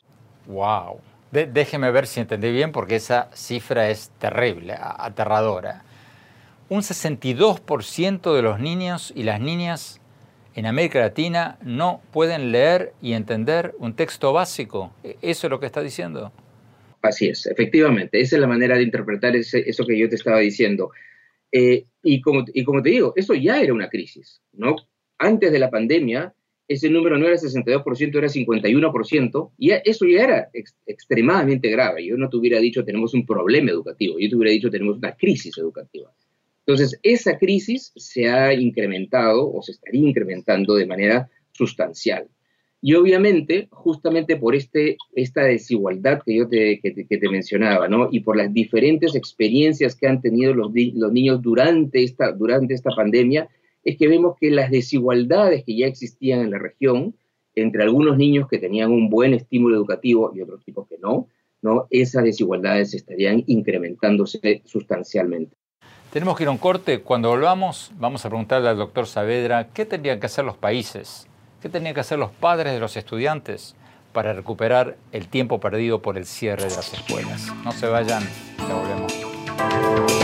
¡Wow! 0.45 1.00
Déjeme 1.32 1.92
ver 1.92 2.08
si 2.08 2.20
entendí 2.20 2.52
bien, 2.52 2.72
porque 2.72 2.96
esa 2.96 3.30
cifra 3.34 3.89
es 3.89 4.10
terrible, 4.20 4.76
aterradora. 4.78 5.84
Un 6.70 6.82
62% 6.82 8.36
de 8.36 8.42
los 8.42 8.60
niños 8.60 9.12
y 9.15 9.24
las 9.24 9.39
niñas 9.42 10.00
en 10.56 10.65
América 10.65 11.00
Latina 11.00 11.58
no 11.63 12.02
pueden 12.12 12.52
leer 12.52 12.94
y 13.02 13.13
entender 13.13 13.74
un 13.80 13.96
texto 13.96 14.34
básico. 14.34 14.92
¿E-, 15.04 15.18
¿Eso 15.22 15.48
es 15.48 15.52
lo 15.52 15.60
que 15.60 15.65
está 15.65 15.82
diciendo? 15.82 16.32
Así 17.02 17.30
es, 17.30 17.46
efectivamente. 17.46 18.20
Esa 18.20 18.36
es 18.36 18.42
la 18.42 18.48
manera 18.48 18.76
de 18.76 18.84
interpretar 18.84 19.36
eso 19.36 19.86
que 19.86 19.98
yo 19.98 20.10
te 20.10 20.15
estaba 20.15 20.39
diciendo. 20.39 20.92
Eh, 21.52 21.86
y, 22.04 22.22
como, 22.22 22.44
y 22.54 22.63
como 22.63 22.82
te 22.82 22.89
digo, 22.89 23.13
eso 23.15 23.34
ya 23.34 23.62
era 23.62 23.74
una 23.74 23.89
crisis. 23.89 24.42
¿no? 24.54 24.76
Antes 25.18 25.52
de 25.52 25.60
la 25.60 25.70
pandemia, 25.70 26.34
ese 26.70 26.88
número 26.88 27.18
no 27.18 27.26
era 27.26 27.36
62%, 27.36 28.16
era 28.16 28.28
51%, 28.28 29.52
y 29.58 29.72
eso 29.72 30.06
ya 30.06 30.24
era 30.24 30.50
extremadamente 30.86 31.68
grave. 31.70 32.06
Yo 32.06 32.16
no 32.16 32.30
te 32.30 32.38
hubiera 32.38 32.60
dicho 32.60 32.86
tenemos 32.86 33.16
un 33.16 33.26
problema 33.26 33.72
educativo, 33.72 34.20
yo 34.20 34.30
te 34.30 34.36
hubiera 34.36 34.54
dicho 34.54 34.70
tenemos 34.70 34.98
una 34.98 35.16
crisis 35.16 35.58
educativa. 35.58 36.14
Entonces, 36.60 37.00
esa 37.02 37.40
crisis 37.40 37.92
se 37.96 38.30
ha 38.30 38.54
incrementado 38.54 39.52
o 39.52 39.64
se 39.64 39.72
estaría 39.72 40.08
incrementando 40.08 40.76
de 40.76 40.86
manera 40.86 41.28
sustancial. 41.52 42.28
Y 42.82 42.94
obviamente, 42.94 43.68
justamente 43.72 44.38
por 44.38 44.54
este, 44.54 44.96
esta 45.16 45.42
desigualdad 45.42 46.22
que 46.24 46.38
yo 46.38 46.48
te, 46.48 46.80
que 46.80 46.92
te, 46.92 47.30
mencionaba, 47.30 47.88
¿no? 47.88 48.10
Y 48.12 48.20
por 48.20 48.38
las 48.38 48.54
diferentes 48.54 49.16
experiencias 49.16 49.96
que 49.96 50.08
han 50.08 50.22
tenido 50.22 50.54
los, 50.54 50.72
los 50.94 51.12
niños 51.12 51.42
durante 51.42 52.04
esta, 52.04 52.32
durante 52.32 52.76
esta 52.76 52.92
pandemia, 52.92 53.50
es 53.84 53.98
que 53.98 54.08
vemos 54.08 54.36
que 54.39 54.52
las 54.52 54.72
desigualdades 54.72 55.63
que 55.63 55.78
ya 55.78 55.88
existían 55.88 56.42
en 56.42 56.52
la 56.52 56.60
región, 56.60 57.15
entre 57.56 57.84
algunos 57.84 58.18
niños 58.18 58.48
que 58.48 58.58
tenían 58.58 58.92
un 58.92 59.10
buen 59.10 59.34
estímulo 59.34 59.76
educativo 59.76 60.32
y 60.36 60.42
otros 60.42 60.63
tipos 60.63 60.88
que 60.88 60.98
no, 60.98 61.28
¿no? 61.62 61.88
esas 61.89 62.24
desigualdades 62.24 62.94
estarían 62.94 63.44
incrementándose 63.48 64.62
sustancialmente. 64.65 65.56
Tenemos 66.12 66.38
que 66.38 66.44
ir 66.44 66.48
a 66.48 66.52
un 66.52 66.58
corte. 66.58 67.02
Cuando 67.02 67.30
volvamos, 67.30 67.92
vamos 68.00 68.26
a 68.26 68.30
preguntarle 68.30 68.70
al 68.70 68.78
doctor 68.78 69.06
Saavedra 69.06 69.70
qué 69.74 69.86
tendrían 69.86 70.20
que 70.20 70.26
hacer 70.26 70.44
los 70.44 70.58
países, 70.58 71.28
qué 71.62 71.70
tendrían 71.70 71.94
que 71.94 72.02
hacer 72.02 72.18
los 72.18 72.32
padres 72.32 72.74
de 72.74 72.80
los 72.80 72.98
estudiantes 72.98 73.76
para 74.12 74.34
recuperar 74.34 74.98
el 75.12 75.28
tiempo 75.28 75.60
perdido 75.60 76.02
por 76.02 76.18
el 76.18 76.26
cierre 76.26 76.63
de 76.63 76.76
las 76.76 76.94
escuelas. 76.94 77.48
No 77.63 77.72
se 77.72 77.88
vayan, 77.88 78.24
ya 78.58 78.74
volvemos. 78.74 80.19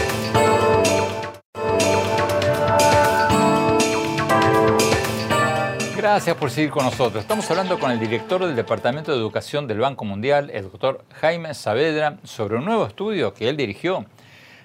Gracias 6.16 6.38
por 6.38 6.50
seguir 6.50 6.72
con 6.72 6.86
nosotros. 6.86 7.24
Estamos 7.24 7.52
hablando 7.52 7.78
con 7.78 7.92
el 7.92 8.00
director 8.00 8.40
del 8.40 8.56
Departamento 8.56 9.12
de 9.12 9.18
Educación 9.18 9.68
del 9.68 9.80
Banco 9.80 10.06
Mundial, 10.06 10.50
el 10.50 10.64
doctor 10.64 11.04
Jaime 11.20 11.54
Saavedra, 11.54 12.20
sobre 12.24 12.56
un 12.56 12.64
nuevo 12.64 12.88
estudio 12.88 13.34
que 13.34 13.50
él 13.50 13.58
dirigió 13.58 14.06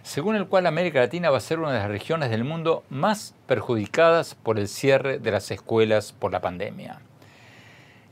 según 0.05 0.37
el 0.37 0.47
cual 0.47 0.69
América 0.69 1.01
Latina 1.01 1.29
va 1.29 1.39
a 1.39 1.41
ser 1.41 1.59
una 1.59 1.73
de 1.73 1.81
las 1.81 1.89
regiones 1.89 2.31
del 2.31 2.45
mundo 2.45 2.85
más 2.89 3.35
perjudicadas 3.49 4.37
por 4.37 4.61
el 4.61 4.69
cierre 4.69 5.19
de 5.19 5.33
las 5.33 5.51
escuelas 5.51 6.13
por 6.13 6.31
la 6.31 6.41
pandemia. 6.41 7.01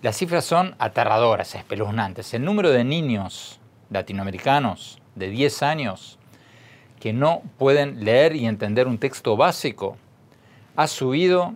Las 0.03 0.17
cifras 0.17 0.45
son 0.45 0.75
aterradoras, 0.81 1.55
espeluznantes. 1.55 2.35
El 2.35 2.45
número 2.45 2.71
de 2.71 2.83
niños 2.83 3.61
latinoamericanos 3.91 5.01
de 5.15 5.29
10 5.29 5.63
años 5.63 6.19
que 6.99 7.13
no 7.13 7.43
pueden 7.57 8.05
leer 8.05 8.35
y 8.35 8.47
entender 8.47 8.89
un 8.89 8.99
texto 8.99 9.37
básico 9.37 9.97
ha 10.75 10.89
subido 10.89 11.55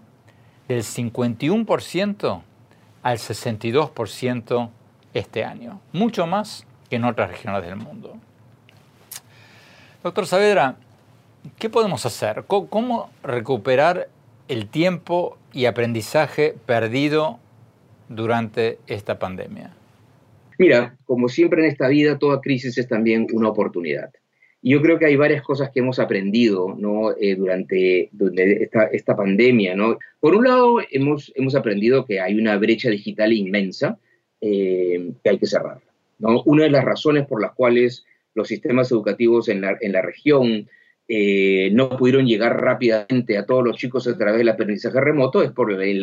del 0.72 0.82
51% 0.82 2.42
al 3.02 3.18
62% 3.18 4.70
este 5.12 5.44
año, 5.44 5.80
mucho 5.92 6.26
más 6.26 6.66
que 6.88 6.96
en 6.96 7.04
otras 7.04 7.30
regiones 7.30 7.62
del 7.62 7.76
mundo. 7.76 8.16
Doctor 10.02 10.26
Saavedra, 10.26 10.76
¿qué 11.58 11.68
podemos 11.68 12.06
hacer? 12.06 12.44
¿Cómo 12.46 13.11
recuperar 13.22 14.08
el 14.48 14.66
tiempo 14.68 15.37
y 15.52 15.66
aprendizaje 15.66 16.54
perdido 16.64 17.38
durante 18.08 18.78
esta 18.87 19.18
pandemia? 19.18 19.74
Mira, 20.58 20.96
como 21.04 21.28
siempre 21.28 21.64
en 21.64 21.70
esta 21.70 21.88
vida, 21.88 22.18
toda 22.18 22.40
crisis 22.40 22.78
es 22.78 22.88
también 22.88 23.26
una 23.32 23.48
oportunidad. 23.48 24.11
Yo 24.62 24.81
creo 24.81 24.98
que 24.98 25.07
hay 25.07 25.16
varias 25.16 25.42
cosas 25.42 25.70
que 25.70 25.81
hemos 25.81 25.98
aprendido 25.98 26.77
¿no? 26.79 27.11
Eh, 27.20 27.35
durante, 27.35 28.11
esta, 28.92 29.16
pandemia. 29.16 29.75
¿no? 29.75 29.98
Por 30.20 30.37
un 30.37 30.44
lado, 30.44 30.77
hemos, 30.90 31.33
hemos 31.35 31.55
aprendido 31.57 32.05
que 32.05 32.20
hay 32.20 32.38
una 32.38 32.57
brecha 32.59 32.88
digital 32.88 33.33
inmensa 33.33 33.98
eh, 34.40 35.11
que 35.22 35.31
hay 35.31 35.38
que 35.38 35.46
cerrar. 35.46 35.81
¿no? 36.18 36.42
Una 36.44 36.64
de 36.64 36.70
las 36.70 36.85
razones 36.85 37.27
por 37.27 37.42
las 37.42 37.53
cuales 37.53 38.05
los 38.35 38.48
sistemas 38.48 38.90
educativos 38.92 39.48
en 39.48 39.62
la, 39.62 39.77
en 39.81 39.92
la 39.92 40.03
región 40.03 40.68
eh, 41.09 41.70
no 41.72 41.90
pudieron 41.90 42.27
llegar 42.27 42.61
rápidamente 42.61 43.37
a 43.37 43.44
todos 43.44 43.64
los 43.64 43.77
chicos 43.77 44.07
a 44.07 44.16
través 44.16 44.38
del 44.38 44.48
aprendizaje 44.48 45.01
remoto, 45.01 45.42
es 45.42 45.51
porque 45.51 45.94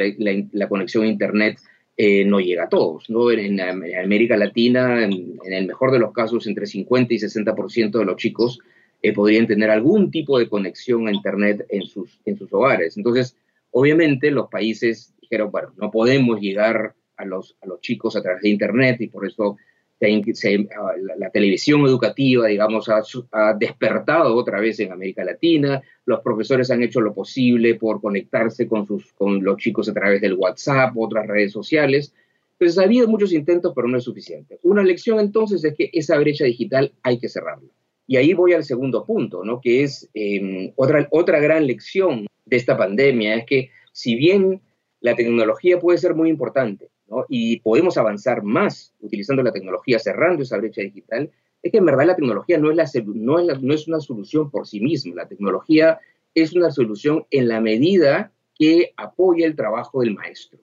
la, 0.51 0.67
conexión 0.67 1.05
a 1.05 1.07
Internet 1.07 1.57
eh, 2.01 2.23
no 2.23 2.39
llega 2.39 2.63
a 2.63 2.69
todos. 2.69 3.09
¿no? 3.09 3.29
En, 3.29 3.59
América 3.59 4.37
Latina, 4.37 5.03
en, 5.03 5.37
el 5.43 5.67
mejor 5.67 5.91
de 5.91 5.99
los 5.99 6.13
casos, 6.13 6.47
entre 6.47 6.65
50 6.65 7.13
y 7.13 7.17
60% 7.17 7.99
de 7.99 8.05
los 8.05 8.15
chicos 8.15 8.59
eh, 9.01 9.11
podrían 9.11 9.47
tener 9.47 9.69
algún 9.69 10.09
tipo 10.09 10.39
de 10.39 10.47
conexión 10.47 11.09
a 11.09 11.11
Internet 11.11 11.65
en 11.67 11.81
sus, 11.81 12.21
en 12.23 12.37
sus 12.37 12.53
hogares. 12.53 12.95
Entonces, 12.95 13.35
obviamente, 13.71 14.31
los 14.31 14.47
países 14.47 15.13
dijeron, 15.19 15.51
bueno, 15.51 15.73
no 15.75 15.91
podemos 15.91 16.39
llegar 16.39 16.95
a 17.17 17.25
los, 17.25 17.57
a 17.61 17.67
los 17.67 17.81
chicos 17.81 18.15
a 18.15 18.21
través 18.21 18.43
de 18.43 18.49
Internet 18.49 19.01
y 19.01 19.07
por 19.07 19.27
eso 19.27 19.57
Ah, 20.01 20.93
la, 21.17 21.29
televisión 21.29 21.81
educativa, 21.81 22.47
digamos, 22.47 22.87
ha, 22.87 23.53
despertado 23.53 24.33
otra 24.33 24.61
vez 24.61 24.79
en 24.79 24.93
América 24.93 25.25
Latina, 25.25 25.81
los 26.05 26.21
profesores 26.21 26.71
han 26.71 26.81
hecho 26.81 27.01
lo 27.01 27.13
posible 27.13 27.75
por 27.75 27.99
conectarse 27.99 28.65
con, 28.65 28.87
sus, 28.87 29.11
con 29.13 29.43
los 29.43 29.57
chicos 29.57 29.89
a 29.89 29.93
través 29.93 30.21
del 30.21 30.35
WhatsApp, 30.35 30.93
otras 30.95 31.27
redes 31.27 31.51
sociales. 31.51 32.13
Entonces 32.53 32.77
ha 32.77 32.83
habido 32.83 33.09
muchos 33.09 33.33
intentos, 33.33 33.73
pero 33.75 33.89
no 33.89 33.97
es 33.97 34.05
suficiente. 34.05 34.57
Una 34.63 34.83
lección 34.83 35.19
entonces 35.19 35.63
es 35.65 35.75
que 35.75 35.89
esa 35.91 36.17
brecha 36.17 36.45
digital 36.45 36.93
hay 37.03 37.19
que 37.19 37.27
cerrarla. 37.27 37.69
Y 38.07 38.15
ahí 38.15 38.33
voy 38.33 38.53
al 38.53 38.63
segundo 38.63 39.05
punto, 39.05 39.43
¿no? 39.43 39.59
que 39.59 39.83
es 39.83 40.09
em, 40.13 40.71
otra, 40.77 41.07
otra 41.11 41.41
gran 41.41 41.67
lección 41.67 42.25
de 42.45 42.57
esta 42.57 42.77
pandemia, 42.77 43.35
es 43.35 43.45
que 43.45 43.69
si 43.91 44.15
bien 44.15 44.61
la 45.01 45.15
tecnología 45.15 45.77
puede 45.77 45.97
ser 45.97 46.15
muy 46.15 46.29
importante, 46.29 46.87
y 47.27 47.59
podemos 47.59 47.97
avanzar 47.97 48.43
más 48.43 48.93
utilizando 48.99 49.43
la 49.43 49.51
tecnología, 49.51 49.99
cerrando 49.99 50.43
esa 50.43 50.57
brecha 50.57 50.81
digital, 50.81 51.29
es 51.61 51.71
que 51.71 51.77
en 51.77 51.85
verdad 51.85 52.07
la 52.07 52.15
tecnología 52.15 52.57
no 52.57 52.71
es, 52.71 52.77
la, 52.77 52.85
no 53.05 53.39
es, 53.39 53.61
no 53.61 53.73
es 53.73 53.87
una 53.87 53.99
solución 53.99 54.49
por 54.49 54.67
sí 54.67 54.79
misma. 54.79 55.15
La 55.15 55.27
tecnología 55.27 55.99
es 56.33 56.53
una 56.53 56.71
solución 56.71 57.25
en 57.31 57.47
la 57.47 57.59
medida 57.59 58.31
que 58.57 58.93
apoya 58.97 59.45
el 59.45 59.55
trabajo 59.55 60.01
del 60.01 60.15
maestro. 60.15 60.59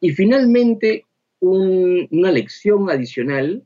Y 0.00 0.10
finalmente, 0.10 1.06
una 1.40 2.32
lección 2.32 2.90
adicional 2.90 3.64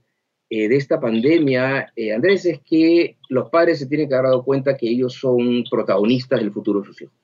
eh, 0.49 0.69
de 0.69 0.77
esta 0.77 1.01
pandemia, 1.01 1.93
eh, 1.97 2.13
Andrés, 2.13 2.45
es 2.47 2.61
que 2.61 3.17
los 3.29 3.51
padres 3.51 3.79
se 3.79 3.87
tienen 3.87 4.09
que 4.09 4.15
haber 4.15 4.31
dado 4.31 4.45
cuenta 4.45 4.77
que 4.77 4.89
ellos 4.89 5.15
son 5.15 5.65
protagonistas 5.71 6.41
del 6.41 6.53
futuro 6.53 6.81
de 6.81 6.87
sus 6.87 7.03
hijos. 7.03 7.15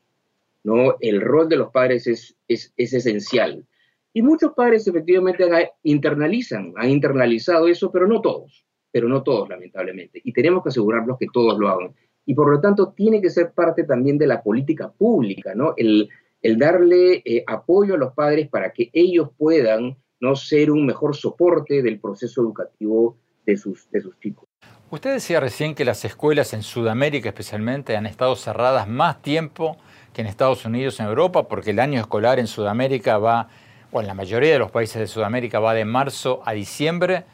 ¿no? 0.65 0.97
El 1.01 1.21
rol 1.21 1.49
de 1.49 1.57
los 1.57 1.71
padres 1.71 2.07
es, 2.07 2.35
es, 2.49 2.73
es 2.77 2.93
esencial. 2.93 3.65
Y 4.13 4.23
muchos 4.23 4.53
padres 4.53 4.87
efectivamente 4.87 5.45
internalizan, 5.83 6.73
han 6.77 6.91
internalizado 6.91 7.69
eso, 7.69 7.91
pero 7.91 8.07
no 8.07 8.21
todos, 8.21 8.67
pero 8.91 9.09
no 9.09 9.23
todos, 9.23 9.49
lamentablemente. 9.49 10.21
Y 10.23 10.33
tenemos 10.33 10.63
que 10.63 10.69
asegurarnos 10.69 11.17
que 11.19 11.27
todos 11.33 11.59
lo 11.59 11.69
hagan. 11.69 11.95
Y 12.27 12.35
por 12.35 12.51
lo 12.51 12.61
tanto, 12.61 12.93
tiene 12.93 13.21
que 13.21 13.31
ser 13.31 13.53
parte 13.53 13.85
también 13.85 14.19
de 14.19 14.27
la 14.27 14.43
política 14.43 14.93
pública, 14.93 15.55
¿no? 15.55 15.75
El, 15.77 16.09
el 16.43 16.59
darle 16.59 17.23
eh, 17.25 17.43
apoyo 17.47 17.95
a 17.95 17.99
los 17.99 18.13
padres 18.13 18.49
para 18.49 18.73
que 18.73 18.91
ellos 18.93 19.31
puedan 19.37 19.97
no 20.21 20.37
ser 20.37 20.71
un 20.71 20.87
mejor 20.87 21.17
soporte 21.17 21.83
del 21.83 21.99
proceso 21.99 22.43
educativo 22.43 23.19
de 23.45 23.57
sus, 23.57 23.91
de 23.91 24.01
sus 24.01 24.19
chicos. 24.21 24.45
Usted 24.91 25.15
decía 25.15 25.41
recién 25.41 25.75
que 25.75 25.85
las 25.85 26.05
escuelas 26.05 26.53
en 26.53 26.63
Sudamérica 26.63 27.31
especialmente 27.31 27.97
han 27.97 28.07
estado 28.07 28.37
cerradas 28.37 28.87
más 28.87 29.23
tiempo 29.23 29.79
que 30.13 30.21
en 30.21 30.27
Estados 30.27 30.65
Unidos, 30.65 31.01
en 31.01 31.07
Europa, 31.07 31.49
porque 31.49 31.71
el 31.71 31.79
año 31.79 31.99
escolar 31.99 32.39
en 32.39 32.47
Sudamérica 32.47 33.19
va, 33.19 33.49
o 33.93 34.01
en 34.01 34.07
la 34.07 34.15
mayoría 34.15 34.53
de 34.53 34.59
los 34.59 34.71
países 34.71 34.99
de 34.99 35.07
Sudamérica 35.07 35.61
va 35.61 35.75
de 35.75 35.85
marzo 35.85 36.43
a 36.45 36.53
diciembre, 36.53 37.25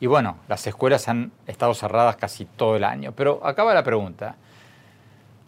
y 0.00 0.06
bueno, 0.06 0.38
las 0.48 0.66
escuelas 0.66 1.08
han 1.08 1.30
estado 1.46 1.74
cerradas 1.74 2.16
casi 2.16 2.46
todo 2.46 2.76
el 2.76 2.84
año. 2.84 3.12
Pero 3.14 3.40
acaba 3.44 3.74
la 3.74 3.84
pregunta. 3.84 4.36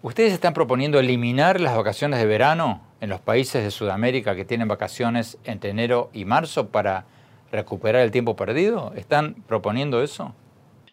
¿Ustedes 0.03 0.33
están 0.33 0.53
proponiendo 0.53 1.01
eliminar 1.01 1.61
las 1.61 1.77
vacaciones 1.77 2.19
de 2.21 2.27
verano 2.27 2.83
en 3.01 3.09
los 3.09 3.21
países 3.21 3.65
de 3.65 3.71
Sudamérica 3.71 4.37
que 4.37 4.45
tienen 4.45 4.69
vacaciones 4.69 5.39
entre 5.45 5.71
enero 5.71 6.11
y 6.13 6.25
marzo 6.25 6.69
para 6.69 7.07
recuperar 7.51 8.03
el 8.03 8.11
tiempo 8.11 8.37
perdido? 8.37 8.93
¿Están 8.95 9.37
proponiendo 9.47 10.03
eso? 10.03 10.35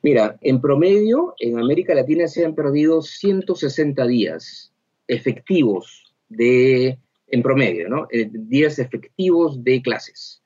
Mira, 0.02 0.38
en 0.42 0.62
promedio 0.62 1.36
en 1.40 1.60
América 1.60 1.94
Latina 1.94 2.28
se 2.28 2.46
han 2.46 2.56
perdido 2.56 3.02
160 3.02 4.08
días 4.08 4.72
efectivos 5.08 6.14
de, 6.30 6.98
en 7.32 7.42
promedio, 7.44 7.90
¿no? 7.90 8.08
Eh, 8.12 8.30
días 8.32 8.80
efectivos 8.80 9.64
de 9.64 9.82
clases, 9.82 10.42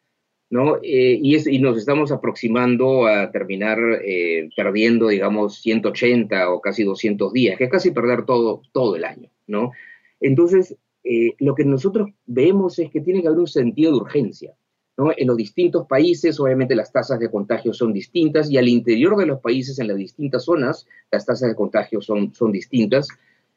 ¿no? 0.49 0.77
Eh, 0.77 1.19
y, 1.21 1.35
es, 1.35 1.47
y, 1.47 1.59
nos 1.59 1.77
estamos 1.77 2.11
aproximando 2.11 3.07
a 3.07 3.31
terminar 3.31 3.77
eh, 4.03 4.49
perdiendo, 4.55 5.07
digamos, 5.07 5.61
180 5.61 6.49
o 6.49 6.61
casi 6.61 6.83
200 6.83 7.31
días, 7.33 7.57
que 7.57 7.65
es 7.65 7.71
casi 7.71 7.91
perder 7.91 8.25
todo, 8.25 8.61
todo 8.71 8.95
el 8.95 9.03
año, 9.03 9.29
¿no? 9.47 9.71
Entonces, 10.19 10.77
lo 11.39 11.53
que 11.53 11.65
nosotros 11.65 12.11
vemos 12.25 12.79
es 12.79 12.89
que 12.89 13.01
tiene 13.01 13.21
que 13.21 13.27
haber 13.27 13.39
un 13.39 13.47
sentido 13.47 13.91
de 13.91 13.97
urgencia, 13.97 14.55
¿no? 14.95 15.11
En 15.15 15.27
los 15.27 15.35
distintos 15.35 15.85
países, 15.85 16.39
obviamente, 16.39 16.75
las 16.75 16.93
tasas 16.93 17.19
de 17.19 17.29
contagio 17.29 17.73
son 17.73 17.91
distintas 17.91 18.49
y 18.49 18.57
al 18.57 18.69
interior 18.69 19.17
de 19.17 19.25
los 19.25 19.41
países, 19.41 19.79
en 19.79 19.89
las 19.89 19.97
distintas 19.97 20.45
zonas, 20.45 20.87
las 21.11 21.25
tasas 21.25 21.49
de 21.49 21.55
contagio 21.55 22.01
son, 22.01 22.33
son 22.33 22.53
distintas. 22.53 23.07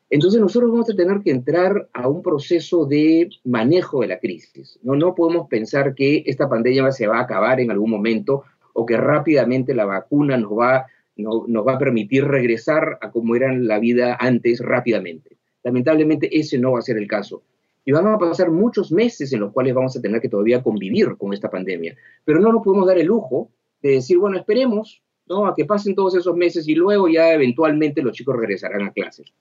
Entonces 0.08 0.40
nosotros 0.40 0.70
vamos 0.70 0.88
a 0.88 0.94
tener 0.94 1.20
que 1.22 1.32
entrar 1.32 1.88
a 1.92 2.08
un 2.08 2.22
proceso 2.22 2.86
de 2.86 3.28
manejo 3.44 4.02
de 4.02 4.06
la 4.06 4.20
crisis. 4.20 4.78
No, 4.82 4.94
no 4.94 5.14
podemos 5.14 5.48
pensar 5.48 5.94
que 5.94 6.22
esta 6.26 6.48
pandemia 6.48 6.92
se 6.92 7.08
va 7.08 7.18
a 7.18 7.22
acabar 7.22 7.60
en 7.60 7.72
algún 7.72 7.90
momento 7.90 8.44
o 8.72 8.86
que 8.86 8.96
rápidamente 8.96 9.74
la 9.74 9.84
vacuna 9.84 10.36
nos 10.36 10.52
va, 10.52 10.86
no, 11.16 11.44
nos 11.48 11.66
va 11.66 11.74
a 11.74 11.78
permitir 11.78 12.24
regresar 12.24 12.98
a 13.00 13.10
como 13.10 13.34
era 13.34 13.52
la 13.52 13.80
vida 13.80 14.16
antes 14.20 14.60
rápidamente. 14.60 15.36
Lamentablemente 15.64 16.28
ese 16.38 16.58
no 16.58 16.72
va 16.72 16.78
a 16.78 16.82
ser 16.82 16.98
el 16.98 17.08
caso. 17.08 17.42
Y 17.84 17.92
van 17.92 18.06
a 18.06 18.18
pasar 18.18 18.50
muchos 18.50 18.92
meses 18.92 19.32
en 19.32 19.40
los 19.40 19.52
cuales 19.52 19.74
vamos 19.74 19.96
a 19.96 20.00
tener 20.00 20.20
que 20.20 20.28
todavía 20.28 20.62
convivir 20.62 21.16
con 21.16 21.32
esta 21.32 21.50
pandemia. 21.50 21.96
Pero 22.24 22.38
no 22.38 22.52
nos 22.52 22.62
podemos 22.62 22.86
dar 22.86 22.98
el 22.98 23.06
lujo 23.06 23.48
de 23.82 23.92
decir, 23.92 24.18
bueno, 24.18 24.38
esperemos 24.38 25.02
¿no? 25.28 25.46
a 25.46 25.54
que 25.54 25.64
pasen 25.64 25.94
todos 25.96 26.14
esos 26.14 26.36
meses 26.36 26.68
y 26.68 26.74
luego 26.74 27.08
ya 27.08 27.32
eventualmente 27.32 28.02
los 28.02 28.12
chicos 28.12 28.36
regresarán 28.36 28.82
a 28.82 28.92
clases. 28.92 29.32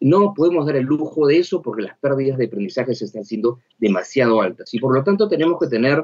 No 0.00 0.32
podemos 0.34 0.64
dar 0.64 0.76
el 0.76 0.86
lujo 0.86 1.26
de 1.26 1.38
eso 1.38 1.60
porque 1.60 1.82
las 1.82 1.98
pérdidas 1.98 2.38
de 2.38 2.46
aprendizaje 2.46 2.94
se 2.94 3.04
están 3.04 3.24
siendo 3.24 3.58
demasiado 3.78 4.40
altas 4.40 4.72
y 4.72 4.78
por 4.78 4.94
lo 4.94 5.04
tanto 5.04 5.28
tenemos 5.28 5.60
que 5.60 5.68
tener 5.68 6.02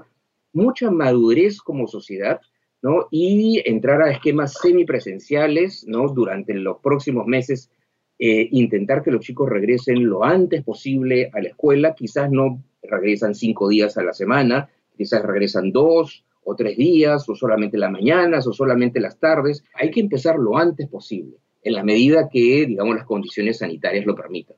mucha 0.52 0.90
madurez 0.90 1.60
como 1.62 1.86
sociedad 1.86 2.40
¿no? 2.82 3.08
y 3.10 3.62
entrar 3.64 4.02
a 4.02 4.10
esquemas 4.10 4.54
semipresenciales 4.60 5.86
¿no? 5.88 6.08
durante 6.08 6.52
los 6.52 6.78
próximos 6.80 7.26
meses, 7.26 7.70
eh, 8.18 8.48
intentar 8.52 9.02
que 9.02 9.10
los 9.10 9.22
chicos 9.22 9.48
regresen 9.48 10.06
lo 10.06 10.24
antes 10.24 10.62
posible 10.62 11.30
a 11.32 11.40
la 11.40 11.48
escuela, 11.48 11.94
quizás 11.94 12.30
no 12.30 12.62
regresan 12.82 13.34
cinco 13.34 13.68
días 13.68 13.96
a 13.96 14.04
la 14.04 14.12
semana, 14.12 14.68
quizás 14.96 15.22
regresan 15.22 15.72
dos 15.72 16.24
o 16.44 16.54
tres 16.54 16.76
días, 16.76 17.28
o 17.28 17.34
solamente 17.34 17.78
las 17.78 17.90
mañanas, 17.90 18.46
o 18.46 18.52
solamente 18.52 19.00
las 19.00 19.18
tardes, 19.18 19.64
hay 19.74 19.90
que 19.90 20.00
empezar 20.00 20.38
lo 20.38 20.56
antes 20.56 20.86
posible 20.86 21.38
en 21.66 21.74
la 21.74 21.82
medida 21.82 22.28
que, 22.28 22.64
digamos, 22.66 22.94
las 22.94 23.04
condiciones 23.04 23.58
sanitarias 23.58 24.06
lo 24.06 24.14
permitan. 24.14 24.56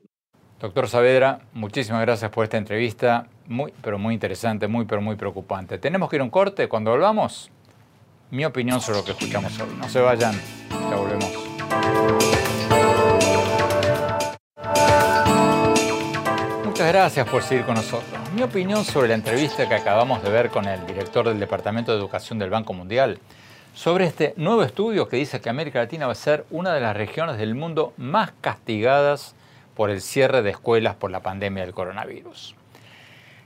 Doctor 0.61 0.88
Saavedra, 0.88 1.40
muchísimas 1.55 2.03
gracias 2.03 2.31
por 2.31 2.44
esta 2.44 2.59
entrevista, 2.59 3.29
muy, 3.47 3.73
pero 3.83 3.99
muy 3.99 4.12
interesante, 4.12 4.68
muy, 4.68 4.85
pero 4.85 5.01
muy 5.01 5.16
preocupante. 5.16 5.79
Tenemos 5.79 6.11
que 6.11 6.16
ir 6.16 6.21
a 6.21 6.25
un 6.25 6.31
corte, 6.31 6.68
cuando 6.68 6.90
volvamos, 6.90 7.51
mi 8.31 8.44
opinión 8.44 8.83
sobre 8.83 8.99
lo 8.99 9.05
que 9.07 9.12
escuchamos 9.12 9.59
hoy. 9.59 9.68
No 9.79 9.88
se 9.88 10.01
vayan, 10.01 10.35
ya 10.90 10.97
volvemos. 10.97 11.33
Muchas 16.66 16.88
gracias 16.88 17.27
por 17.27 17.42
seguir 17.42 17.64
con 17.64 17.77
nosotros. 17.77 18.21
Mi 18.35 18.42
opinión 18.42 18.85
sobre 18.85 19.09
la 19.09 19.14
entrevista 19.14 19.66
que 19.66 19.75
acabamos 19.75 20.23
de 20.23 20.29
ver 20.29 20.51
con 20.51 20.66
el 20.66 20.87
director 20.87 21.27
del 21.27 21.40
Departamento 21.40 21.92
de 21.92 21.99
Educación 21.99 22.38
del 22.38 22.51
Banco 22.51 22.75
Mundial 22.75 23.18
sobre 23.79 24.07
este 24.07 24.35
nuevo 24.37 24.64
estudio 24.64 25.07
que 25.07 25.19
dice 25.19 25.41
que 25.41 25.49
América 25.49 25.79
Latina 25.79 26.07
va 26.07 26.12
a 26.12 26.17
ser 26.17 26.45
una 26.51 26.75
de 26.75 26.81
las 26.81 26.97
regiones 26.97 27.38
del 27.38 27.55
mundo 27.55 27.93
más 27.97 28.33
castigadas 28.41 29.37
por 29.77 29.91
el 29.91 30.01
cierre 30.01 30.43
de 30.43 30.51
escuelas 30.51 30.97
por 30.97 31.12
la 31.12 31.21
pandemia 31.21 31.62
del 31.62 31.75
coronavirus. 31.75 32.57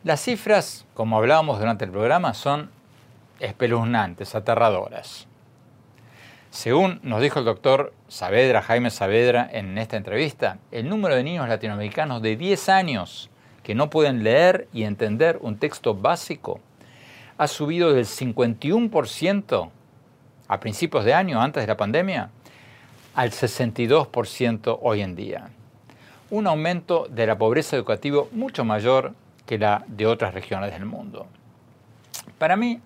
Las 0.04 0.22
cifras, 0.22 0.86
como 0.94 1.18
hablábamos 1.18 1.58
durante 1.58 1.84
el 1.84 1.90
programa, 1.90 2.32
son 2.32 2.70
espeluznantes, 3.40 4.34
aterradoras. 4.34 5.28
Según 6.48 6.98
nos 7.02 7.20
dijo 7.20 7.38
el 7.38 7.44
doctor 7.44 7.92
Saavedra, 8.08 8.62
Jaime 8.62 8.88
Saavedra, 8.88 9.46
en 9.52 9.76
esta 9.76 9.98
entrevista, 9.98 10.56
el 10.70 10.88
número 10.88 11.14
de 11.14 11.24
niños 11.24 11.46
latinoamericanos 11.46 12.22
de 12.22 12.38
10 12.38 12.70
años 12.70 13.28
que 13.62 13.74
no 13.74 13.90
pueden 13.90 14.24
leer 14.24 14.66
y 14.72 14.84
entender 14.84 15.38
un 15.42 15.58
texto 15.58 15.94
básico 15.94 16.58
ha 17.36 17.48
subido 17.48 17.92
del 17.92 18.06
51% 18.06 19.70
a 20.48 20.60
principios 20.60 21.04
de 21.04 21.14
año, 21.14 21.40
antes 21.40 21.62
de 21.62 21.66
la 21.66 21.76
pandemia, 21.76 22.30
al 23.14 23.30
62% 23.30 24.78
hoy 24.82 25.02
en 25.02 25.14
día. 25.14 25.50
Un 26.30 26.46
aumento 26.46 27.06
de 27.10 27.26
la 27.26 27.36
pobreza 27.36 27.76
educativa 27.76 28.24
mucho 28.32 28.64
mayor 28.64 29.12
que 29.46 29.58
la 29.58 29.84
de 29.86 30.06
otras 30.06 30.34
regiones 30.34 30.72
del 30.72 30.86
mundo. 30.86 31.26
Para 32.38 32.56
mí, 32.56 32.80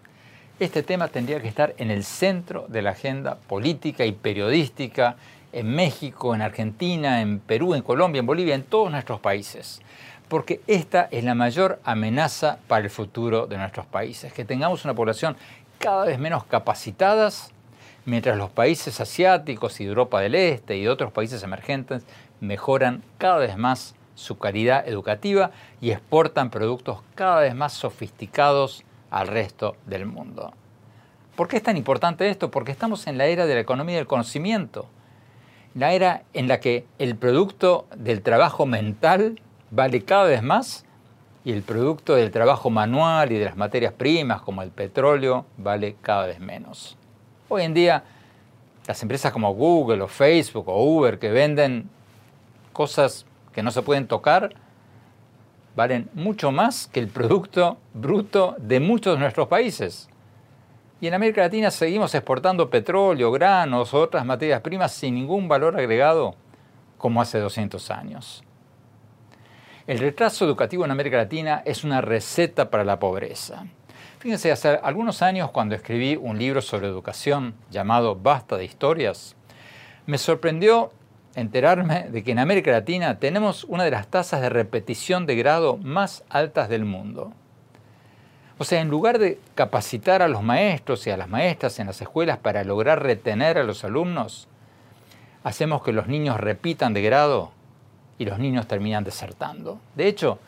este 0.58 0.82
tema 0.82 1.08
tendría 1.08 1.40
que 1.40 1.48
estar 1.48 1.74
en 1.78 1.90
el 1.90 2.02
centro 2.02 2.66
de 2.68 2.82
la 2.82 2.90
agenda 2.90 3.36
política 3.36 4.04
y 4.04 4.12
periodística 4.12 5.16
en 5.52 5.68
México, 5.74 6.34
en 6.34 6.42
Argentina, 6.42 7.20
en 7.20 7.40
Perú, 7.40 7.74
en 7.74 7.82
Colombia, 7.82 8.20
en 8.20 8.26
Bolivia, 8.26 8.54
en 8.54 8.62
todos 8.62 8.90
nuestros 8.90 9.20
países. 9.20 9.80
Porque 10.28 10.60
esta 10.66 11.08
es 11.10 11.24
la 11.24 11.34
mayor 11.34 11.78
amenaza 11.84 12.58
para 12.66 12.84
el 12.84 12.90
futuro 12.90 13.46
de 13.46 13.58
nuestros 13.58 13.86
países, 13.86 14.32
que 14.32 14.44
tengamos 14.44 14.84
una 14.84 14.94
población 14.94 15.36
cada 15.86 16.06
vez 16.06 16.18
menos 16.18 16.42
capacitadas 16.42 17.52
mientras 18.06 18.36
los 18.36 18.50
países 18.50 19.00
asiáticos 19.00 19.80
y 19.80 19.84
de 19.84 19.90
Europa 19.90 20.20
del 20.20 20.34
Este 20.34 20.76
y 20.76 20.88
otros 20.88 21.12
países 21.12 21.44
emergentes 21.44 22.02
mejoran 22.40 23.04
cada 23.18 23.36
vez 23.36 23.56
más 23.56 23.94
su 24.16 24.36
calidad 24.36 24.88
educativa 24.88 25.52
y 25.80 25.92
exportan 25.92 26.50
productos 26.50 27.02
cada 27.14 27.42
vez 27.42 27.54
más 27.54 27.72
sofisticados 27.72 28.82
al 29.10 29.28
resto 29.28 29.76
del 29.86 30.06
mundo. 30.06 30.52
¿Por 31.36 31.46
qué 31.46 31.58
es 31.58 31.62
tan 31.62 31.76
importante 31.76 32.28
esto? 32.30 32.50
Porque 32.50 32.72
estamos 32.72 33.06
en 33.06 33.16
la 33.16 33.26
era 33.26 33.46
de 33.46 33.54
la 33.54 33.60
economía 33.60 33.94
del 33.94 34.08
conocimiento, 34.08 34.88
la 35.76 35.92
era 35.92 36.24
en 36.32 36.48
la 36.48 36.58
que 36.58 36.84
el 36.98 37.14
producto 37.14 37.86
del 37.94 38.22
trabajo 38.22 38.66
mental 38.66 39.40
vale 39.70 40.02
cada 40.02 40.24
vez 40.24 40.42
más 40.42 40.84
y 41.46 41.52
el 41.52 41.62
producto 41.62 42.16
del 42.16 42.32
trabajo 42.32 42.70
manual 42.70 43.30
y 43.30 43.38
de 43.38 43.44
las 43.44 43.56
materias 43.56 43.92
primas 43.92 44.42
como 44.42 44.62
el 44.62 44.72
petróleo 44.72 45.46
vale 45.56 45.94
cada 46.02 46.26
vez 46.26 46.40
menos. 46.40 46.96
Hoy 47.48 47.62
en 47.62 47.72
día, 47.72 48.02
las 48.88 49.00
empresas 49.00 49.32
como 49.32 49.54
Google 49.54 50.02
o 50.02 50.08
Facebook 50.08 50.68
o 50.68 50.82
Uber 50.82 51.20
que 51.20 51.30
venden 51.30 51.88
cosas 52.72 53.26
que 53.54 53.62
no 53.62 53.70
se 53.70 53.82
pueden 53.82 54.08
tocar, 54.08 54.54
valen 55.76 56.10
mucho 56.14 56.50
más 56.50 56.88
que 56.88 56.98
el 56.98 57.06
Producto 57.06 57.78
Bruto 57.94 58.56
de 58.58 58.80
muchos 58.80 59.14
de 59.14 59.20
nuestros 59.20 59.46
países. 59.46 60.08
Y 61.00 61.06
en 61.06 61.14
América 61.14 61.42
Latina 61.42 61.70
seguimos 61.70 62.12
exportando 62.16 62.70
petróleo, 62.70 63.30
granos 63.30 63.94
otras 63.94 64.26
materias 64.26 64.62
primas 64.62 64.90
sin 64.90 65.14
ningún 65.14 65.46
valor 65.46 65.76
agregado 65.78 66.34
como 66.98 67.20
hace 67.20 67.38
200 67.38 67.88
años. 67.92 68.42
El 69.86 70.00
retraso 70.00 70.44
educativo 70.44 70.84
en 70.84 70.90
América 70.90 71.16
Latina 71.16 71.62
es 71.64 71.84
una 71.84 72.00
receta 72.00 72.70
para 72.70 72.82
la 72.82 72.98
pobreza. 72.98 73.66
Fíjense, 74.18 74.50
hace 74.50 74.80
algunos 74.82 75.22
años 75.22 75.52
cuando 75.52 75.76
escribí 75.76 76.16
un 76.16 76.40
libro 76.40 76.60
sobre 76.60 76.88
educación 76.88 77.54
llamado 77.70 78.16
Basta 78.16 78.56
de 78.56 78.64
Historias, 78.64 79.36
me 80.06 80.18
sorprendió 80.18 80.90
enterarme 81.36 82.08
de 82.10 82.24
que 82.24 82.32
en 82.32 82.40
América 82.40 82.72
Latina 82.72 83.20
tenemos 83.20 83.62
una 83.62 83.84
de 83.84 83.92
las 83.92 84.08
tasas 84.08 84.40
de 84.40 84.48
repetición 84.48 85.24
de 85.24 85.36
grado 85.36 85.76
más 85.76 86.24
altas 86.30 86.68
del 86.68 86.84
mundo. 86.84 87.32
O 88.58 88.64
sea, 88.64 88.80
en 88.80 88.88
lugar 88.88 89.20
de 89.20 89.38
capacitar 89.54 90.20
a 90.20 90.26
los 90.26 90.42
maestros 90.42 91.06
y 91.06 91.10
a 91.10 91.16
las 91.16 91.28
maestras 91.28 91.78
en 91.78 91.86
las 91.86 92.02
escuelas 92.02 92.38
para 92.38 92.64
lograr 92.64 93.04
retener 93.04 93.56
a 93.56 93.62
los 93.62 93.84
alumnos, 93.84 94.48
hacemos 95.44 95.84
que 95.84 95.92
los 95.92 96.08
niños 96.08 96.40
repitan 96.40 96.92
de 96.92 97.02
grado 97.02 97.52
y 98.18 98.24
los 98.24 98.38
niños 98.38 98.66
terminan 98.66 99.04
desertando. 99.04 99.78
De 99.94 100.06
hecho, 100.08 100.38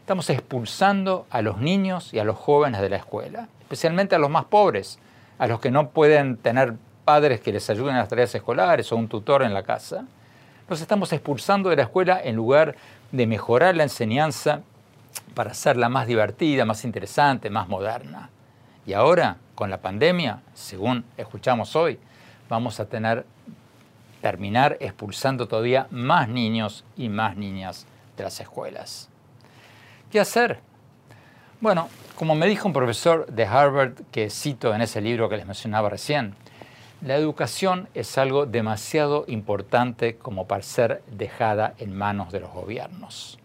estamos 0.00 0.30
expulsando 0.30 1.26
a 1.30 1.42
los 1.42 1.58
niños 1.58 2.12
y 2.14 2.18
a 2.18 2.24
los 2.24 2.36
jóvenes 2.36 2.80
de 2.80 2.90
la 2.90 2.96
escuela, 2.96 3.48
especialmente 3.60 4.14
a 4.14 4.18
los 4.18 4.30
más 4.30 4.46
pobres, 4.46 4.98
a 5.38 5.46
los 5.46 5.60
que 5.60 5.70
no 5.70 5.90
pueden 5.90 6.36
tener 6.36 6.74
padres 7.04 7.40
que 7.40 7.52
les 7.52 7.68
ayuden 7.70 7.90
en 7.94 8.00
las 8.00 8.08
tareas 8.08 8.34
escolares 8.34 8.92
o 8.92 8.96
un 8.96 9.08
tutor 9.08 9.42
en 9.42 9.54
la 9.54 9.62
casa. 9.62 10.04
Los 10.68 10.80
estamos 10.80 11.12
expulsando 11.12 11.70
de 11.70 11.76
la 11.76 11.82
escuela 11.82 12.20
en 12.22 12.36
lugar 12.36 12.74
de 13.12 13.26
mejorar 13.26 13.74
la 13.76 13.84
enseñanza 13.84 14.60
para 15.34 15.52
hacerla 15.52 15.88
más 15.88 16.06
divertida, 16.06 16.64
más 16.64 16.84
interesante, 16.84 17.48
más 17.50 17.68
moderna. 17.68 18.30
Y 18.86 18.92
ahora, 18.92 19.36
con 19.54 19.70
la 19.70 19.78
pandemia, 19.78 20.40
según 20.54 21.04
escuchamos 21.16 21.76
hoy, 21.76 21.98
vamos 22.48 22.80
a 22.80 22.86
tener 22.86 23.24
terminar 24.28 24.76
expulsando 24.80 25.48
todavía 25.48 25.86
más 25.90 26.28
niños 26.28 26.84
y 26.98 27.08
más 27.08 27.34
niñas 27.34 27.86
de 28.14 28.24
las 28.24 28.38
escuelas. 28.40 29.08
¿Qué 30.12 30.20
hacer? 30.20 30.60
Bueno, 31.62 31.88
como 32.14 32.34
me 32.34 32.46
dijo 32.46 32.68
un 32.68 32.74
profesor 32.74 33.24
de 33.28 33.46
Harvard 33.46 33.94
que 34.12 34.28
cito 34.28 34.74
en 34.74 34.82
ese 34.82 35.00
libro 35.00 35.30
que 35.30 35.38
les 35.38 35.46
mencionaba 35.46 35.88
recién, 35.88 36.34
la 37.00 37.14
educación 37.14 37.88
es 37.94 38.18
algo 38.18 38.44
demasiado 38.44 39.24
importante 39.28 40.16
como 40.18 40.46
para 40.46 40.62
ser 40.62 41.02
dejada 41.10 41.72
en 41.78 41.96
manos 41.96 42.30
de 42.30 42.40
los 42.40 42.52
gobiernos. 42.52 43.38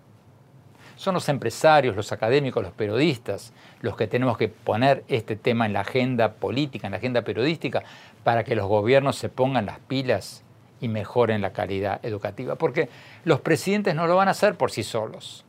Son 0.97 1.13
los 1.13 1.29
empresarios, 1.29 1.95
los 1.95 2.11
académicos, 2.11 2.61
los 2.61 2.73
periodistas 2.73 3.53
los 3.79 3.95
que 3.95 4.07
tenemos 4.07 4.37
que 4.37 4.47
poner 4.49 5.03
este 5.07 5.35
tema 5.35 5.65
en 5.65 5.73
la 5.73 5.81
agenda 5.81 6.33
política, 6.33 6.87
en 6.87 6.91
la 6.91 6.97
agenda 6.97 7.21
periodística, 7.21 7.83
para 8.23 8.43
que 8.43 8.55
los 8.55 8.67
gobiernos 8.67 9.17
se 9.17 9.29
pongan 9.29 9.65
las 9.65 9.79
pilas 9.79 10.42
y 10.83 10.89
mejoren 10.89 11.41
la 11.41 11.53
calidad 11.53 12.01
educativa. 12.03 12.55
Porque 12.55 12.89
los 13.23 13.39
presidentes 13.39 13.95
no 13.95 14.05
lo 14.05 14.17
van 14.17 14.27
a 14.27 14.31
hacer 14.31 14.55
por 14.55 14.69
sí 14.69 14.83
solos. 14.83 15.45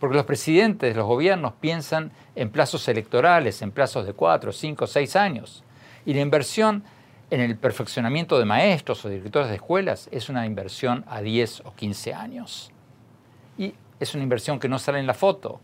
Porque 0.00 0.16
los 0.16 0.26
presidentes, 0.26 0.96
los 0.96 1.06
gobiernos 1.06 1.52
piensan 1.60 2.10
en 2.34 2.50
plazos 2.50 2.88
electorales, 2.88 3.62
en 3.62 3.70
plazos 3.70 4.04
de 4.04 4.12
cuatro, 4.12 4.50
cinco, 4.50 4.88
seis 4.88 5.14
años. 5.14 5.62
Y 6.04 6.14
la 6.14 6.20
inversión 6.20 6.82
en 7.30 7.40
el 7.40 7.56
perfeccionamiento 7.56 8.40
de 8.40 8.44
maestros 8.44 9.04
o 9.04 9.08
directores 9.08 9.50
de 9.50 9.54
escuelas 9.54 10.08
es 10.10 10.28
una 10.28 10.46
inversión 10.46 11.04
a 11.08 11.22
10 11.22 11.60
o 11.60 11.74
15 11.74 12.12
años. 12.12 12.72
Y 13.56 13.74
es 14.00 14.14
una 14.14 14.24
inversión 14.24 14.58
que 14.58 14.68
no 14.68 14.80
sale 14.80 14.98
en 14.98 15.06
la 15.06 15.14
foto. 15.14 15.60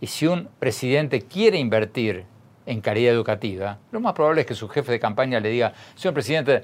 Y 0.00 0.06
si 0.06 0.28
un 0.28 0.48
presidente 0.60 1.22
quiere 1.22 1.58
invertir 1.58 2.26
en 2.64 2.80
calidad 2.80 3.12
educativa, 3.12 3.78
lo 3.90 3.98
más 3.98 4.12
probable 4.12 4.42
es 4.42 4.46
que 4.46 4.54
su 4.54 4.68
jefe 4.68 4.92
de 4.92 5.00
campaña 5.00 5.40
le 5.40 5.48
diga, 5.48 5.72
señor 5.96 6.14
presidente, 6.14 6.62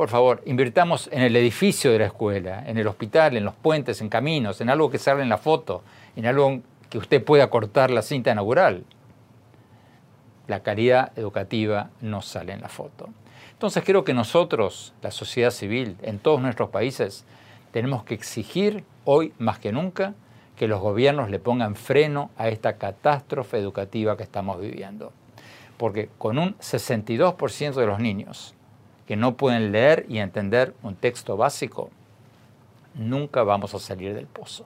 por 0.00 0.08
favor, 0.08 0.40
invirtamos 0.46 1.10
en 1.12 1.20
el 1.20 1.36
edificio 1.36 1.92
de 1.92 1.98
la 1.98 2.06
escuela, 2.06 2.64
en 2.66 2.78
el 2.78 2.86
hospital, 2.86 3.36
en 3.36 3.44
los 3.44 3.54
puentes, 3.54 4.00
en 4.00 4.08
caminos, 4.08 4.62
en 4.62 4.70
algo 4.70 4.88
que 4.90 4.96
salga 4.96 5.22
en 5.22 5.28
la 5.28 5.36
foto, 5.36 5.82
en 6.16 6.24
algo 6.24 6.60
que 6.88 6.96
usted 6.96 7.22
pueda 7.22 7.50
cortar 7.50 7.90
la 7.90 8.00
cinta 8.00 8.32
inaugural. 8.32 8.86
La 10.46 10.62
calidad 10.62 11.12
educativa 11.18 11.90
no 12.00 12.22
sale 12.22 12.54
en 12.54 12.62
la 12.62 12.70
foto. 12.70 13.10
Entonces 13.52 13.84
creo 13.84 14.02
que 14.02 14.14
nosotros, 14.14 14.94
la 15.02 15.10
sociedad 15.10 15.50
civil, 15.50 15.98
en 16.00 16.18
todos 16.18 16.40
nuestros 16.40 16.70
países, 16.70 17.26
tenemos 17.70 18.02
que 18.02 18.14
exigir 18.14 18.84
hoy 19.04 19.34
más 19.38 19.58
que 19.58 19.70
nunca 19.70 20.14
que 20.56 20.66
los 20.66 20.80
gobiernos 20.80 21.28
le 21.28 21.40
pongan 21.40 21.76
freno 21.76 22.30
a 22.38 22.48
esta 22.48 22.78
catástrofe 22.78 23.58
educativa 23.58 24.16
que 24.16 24.22
estamos 24.22 24.58
viviendo. 24.62 25.12
Porque 25.76 26.08
con 26.16 26.38
un 26.38 26.56
62% 26.56 27.74
de 27.74 27.86
los 27.86 27.98
niños 27.98 28.54
que 29.10 29.16
no 29.16 29.36
pueden 29.36 29.72
leer 29.72 30.06
y 30.08 30.18
entender 30.18 30.72
un 30.84 30.94
texto 30.94 31.36
básico, 31.36 31.90
nunca 32.94 33.42
vamos 33.42 33.74
a 33.74 33.80
salir 33.80 34.14
del 34.14 34.28
pozo. 34.28 34.64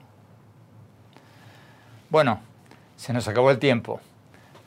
Bueno, 2.11 2.41
se 2.95 3.11
nos 3.11 3.27
acabó 3.27 3.49
el 3.49 3.57
tiempo. 3.57 3.99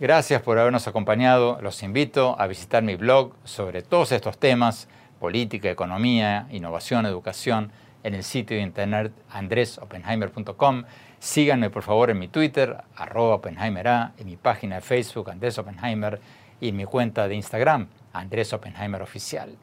Gracias 0.01 0.43
por 0.43 0.59
habernos 0.59 0.89
acompañado. 0.89 1.61
Los 1.62 1.85
invito 1.85 2.35
a 2.41 2.49
visitar 2.49 2.83
mi 2.83 2.97
blog 2.97 3.35
sobre 3.45 3.83
todos 3.83 4.11
estos 4.11 4.37
temas, 4.37 4.89
política, 5.20 5.70
economía, 5.70 6.49
innovación, 6.51 7.07
educación, 7.07 7.70
en 8.03 8.16
el 8.16 8.24
sitio 8.24 8.57
de 8.57 8.64
internet 8.64 9.12
andresopenheimer.com. 9.31 10.83
Síganme 11.20 11.70
por 11.70 11.85
favor 11.85 12.11
en 12.11 12.18
mi 12.18 12.26
Twitter, 12.26 12.79
arroba 12.97 13.37
Oppenheimer 13.37 14.11
en 14.18 14.26
mi 14.26 14.37
página 14.37 14.74
de 14.74 14.81
Facebook, 14.81 15.31
Andrés 15.31 15.57
Oppenheimer, 15.57 16.20
y 16.61 16.70
en 16.70 16.76
mi 16.76 16.85
cuenta 16.85 17.29
de 17.29 17.37
Instagram, 17.37 17.87
Andrés 18.12 18.53
Oppenheimer 18.53 19.03
Oficial. 19.03 19.57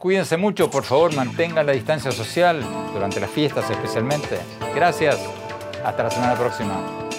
Cuídense 0.00 0.38
mucho, 0.38 0.70
por 0.70 0.84
favor, 0.84 1.14
mantengan 1.14 1.66
la 1.66 1.72
distancia 1.72 2.10
social 2.10 2.64
durante 2.94 3.20
las 3.20 3.28
fiestas 3.28 3.68
especialmente. 3.68 4.38
Gracias. 4.74 5.18
Hasta 5.84 6.04
la 6.04 6.10
semana 6.10 6.34
próxima. 6.36 7.09